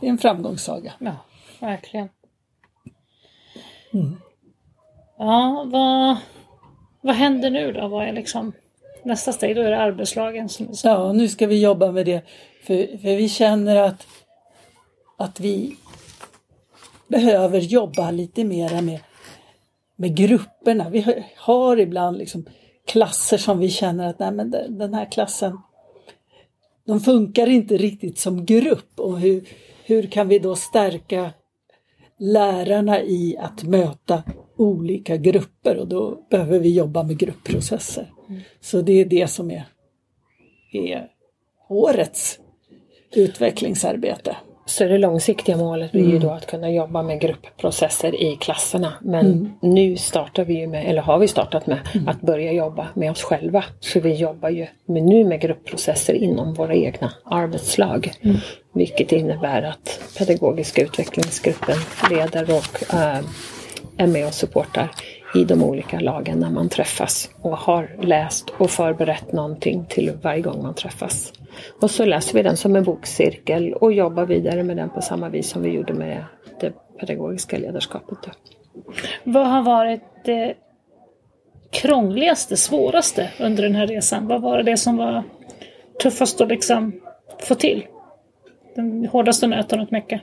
[0.00, 0.92] det är en framgångssaga.
[0.98, 1.16] Ja,
[1.60, 2.08] verkligen.
[5.18, 6.16] Ja, vad,
[7.00, 7.88] vad händer nu då?
[7.88, 8.52] Vad är liksom
[9.02, 9.56] nästa steg?
[9.56, 12.22] Då är det arbetslagen som Ja, nu ska vi jobba med det.
[12.62, 14.06] För, för vi känner att,
[15.16, 15.76] att vi
[17.08, 19.00] behöver jobba lite mera med,
[19.96, 20.88] med grupperna.
[20.90, 22.46] Vi har, ibland liksom
[22.86, 25.58] klasser som vi känner att nej, men den den här klassen
[26.84, 29.00] de funkar inte riktigt som grupp.
[29.00, 29.48] Och hur,
[29.84, 31.30] hur kan vi då stärka
[32.18, 34.22] lärarna i att möta
[34.58, 38.10] olika grupper och då behöver vi jobba med gruppprocesser.
[38.60, 39.64] Så det är det som är,
[40.72, 41.06] är
[41.68, 42.38] årets
[43.14, 44.36] utvecklingsarbete.
[44.66, 46.12] Så det långsiktiga målet blir Mm.
[46.14, 48.92] ju då att kunna jobba med gruppprocesser i klasserna.
[49.02, 52.08] Men nu startar vi ju med, eller har vi startat med, Mm.
[52.08, 53.64] att börja jobba med oss själva.
[53.80, 58.12] Så vi jobbar ju med, nu med gruppprocesser inom våra egna arbetslag.
[58.20, 58.36] Mm.
[58.74, 61.76] Vilket innebär att pedagogiska utvecklingsgruppen
[62.10, 63.18] leder och eh,
[63.98, 64.90] är med och supportar
[65.34, 70.42] i de olika lagen när man träffas och har läst och förberett någonting till varje
[70.42, 71.32] gång man träffas.
[71.80, 75.28] Och så läser vi den som en bokcirkel och jobbar vidare med den på samma
[75.28, 76.24] vis som vi gjorde med
[76.60, 78.18] det pedagogiska ledarskapet.
[78.22, 78.30] Då.
[79.24, 80.54] Vad har varit det
[81.70, 84.26] krångligaste, svåraste under den här resan?
[84.26, 85.22] Vad var det som var
[86.02, 87.00] tuffast att liksom
[87.38, 87.86] få till?
[88.74, 90.20] Den hårdaste nöten att mycket?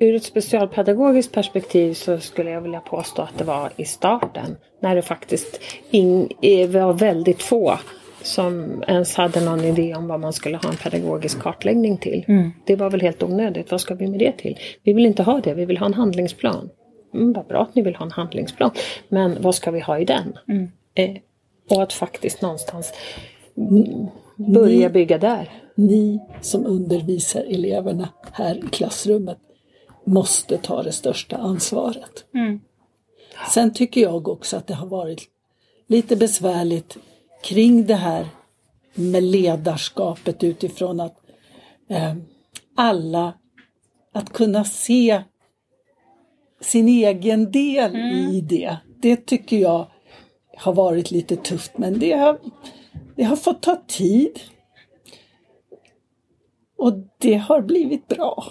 [0.00, 4.94] Ur ett specialpedagogiskt perspektiv så skulle jag vilja påstå att det var i starten när
[4.94, 6.28] det faktiskt in,
[6.68, 7.78] var väldigt få
[8.22, 12.24] som ens hade någon idé om vad man skulle ha en pedagogisk kartläggning till.
[12.64, 13.70] Det var väl helt onödigt.
[13.70, 14.58] Vad ska vi med det till?
[14.82, 16.70] Vi vill inte ha det, vi vill ha en handlingsplan.
[17.14, 18.70] Mm, vad bra att ni vill ha en handlingsplan.
[19.08, 20.38] Men vad ska vi ha i den?
[20.94, 21.16] Eh,
[21.70, 22.92] och att faktiskt någonstans
[23.56, 25.50] mm, börja bygga där.
[25.74, 29.38] Ni som undervisar eleverna här i klassrummet
[30.08, 32.24] måste ta det största ansvaret.
[33.52, 35.28] Sen tycker jag också att det har varit
[35.86, 36.96] lite besvärligt
[37.42, 38.28] kring det här
[38.94, 41.16] med ledarskapet utifrån att
[41.88, 42.14] eh,
[42.74, 43.34] alla
[44.12, 45.22] att kunna se
[46.60, 48.76] sin egen del i det.
[49.00, 49.86] Det tycker jag
[50.56, 52.38] har varit lite tufft men det har,
[53.16, 54.40] det har fått ta tid.
[56.76, 58.44] Och det har blivit bra.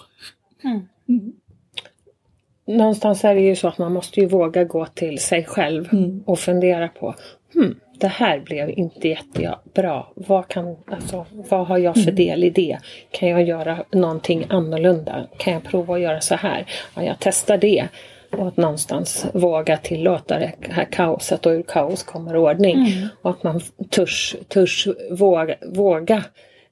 [2.68, 5.90] Någonstans är det ju så att man måste ju våga gå till sig själv
[6.26, 7.16] och fundera på
[7.54, 10.06] hmm, det här blev inte jättebra.
[10.16, 12.78] Vad, kan, alltså, vad har jag för del i det?
[13.12, 15.28] Kan jag göra någonting annorlunda?
[15.38, 16.66] Kan jag prova att göra så här?
[16.96, 17.88] Ja, jag testar det.
[18.32, 22.78] Och att någonstans våga tillåta det här kaoset och ur kaos kommer ordning.
[23.22, 26.24] Och att man törs, törs våga, våga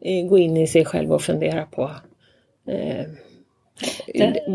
[0.02, 1.92] eh, gå in i sig själv och fundera på
[2.68, 3.06] eh,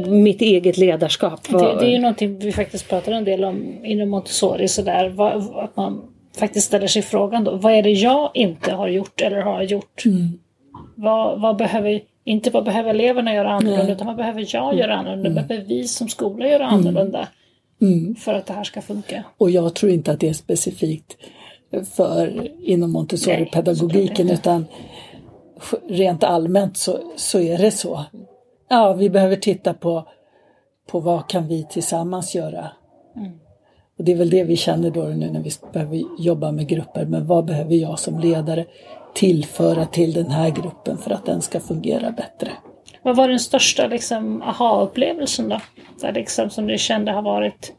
[0.08, 1.48] mitt eget ledarskap.
[1.48, 5.08] Det, det är ju någonting vi faktiskt pratar en del om inom Montessori sådär.
[5.08, 6.02] Vad, att man
[6.36, 7.56] faktiskt ställer sig frågan då.
[7.56, 10.02] Vad är det jag inte har gjort eller har gjort?
[10.94, 13.92] Vad, vad behöver, inte vad behöver eleverna göra annorlunda Nej.
[13.92, 15.40] utan vad behöver jag göra annorlunda?
[15.40, 17.28] Vad behöver vi som skola göra annorlunda?
[17.82, 18.14] Mm.
[18.14, 19.24] För att det här ska funka.
[19.38, 21.16] Och jag tror inte att det är specifikt
[21.96, 24.66] för inom Montessori-pedagogiken utan
[25.88, 28.04] rent allmänt så, så är det så.
[28.72, 30.08] Ja, vi behöver titta på,
[30.86, 32.70] på vad kan vi tillsammans göra.
[33.98, 37.04] Och det är väl det vi känner då nu när vi behöver jobba med grupper.
[37.04, 38.66] Men vad behöver jag som ledare
[39.14, 42.52] tillföra till den här gruppen för att den ska fungera bättre?
[43.02, 45.60] Vad var den största liksom, aha-upplevelsen då?
[46.00, 47.72] Där liksom, som du kände har varit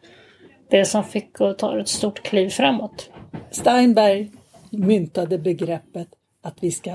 [0.69, 3.09] det som fick att ta ett stort kliv framåt?
[3.51, 4.31] Steinberg
[4.69, 6.07] myntade begreppet
[6.43, 6.91] att vi ska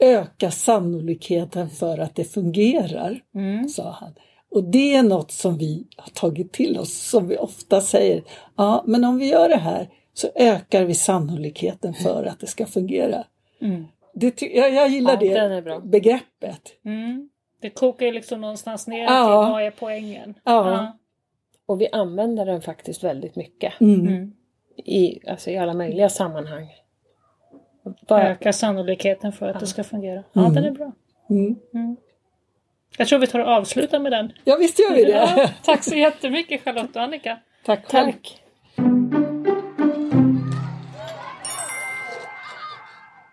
[0.00, 3.20] öka sannolikheten för att det fungerar,
[3.68, 4.14] sa han.
[4.50, 8.22] Och det är något som vi har tagit till oss, som vi ofta säger.
[8.56, 12.66] Ja, men om vi gör det här så ökar vi sannolikheten för att det ska
[12.66, 13.24] fungera.
[14.14, 16.60] Det ty- jag, jag gillar Ja, det begreppet.
[17.60, 19.44] Det kokar ju liksom någonstans ner Ja.
[19.46, 20.34] till vad är poängen?
[20.44, 20.96] Ja.
[21.66, 23.80] Och vi använder den faktiskt väldigt mycket.
[23.80, 24.32] Mm.
[24.76, 26.68] I, alltså i alla möjliga sammanhang.
[28.08, 30.22] Bara, Öka sannolikheten för att det ska fungera.
[30.32, 30.92] Ja, den är bra.
[31.30, 31.56] Mm.
[32.98, 34.32] Jag tror vi tar och avslutar med den.
[34.44, 35.10] Ja, visst gör vi det.
[35.10, 37.38] Ja, tack så jättemycket Charlotte och Annika.
[37.64, 38.12] Tack själv.
[38.12, 38.40] tack!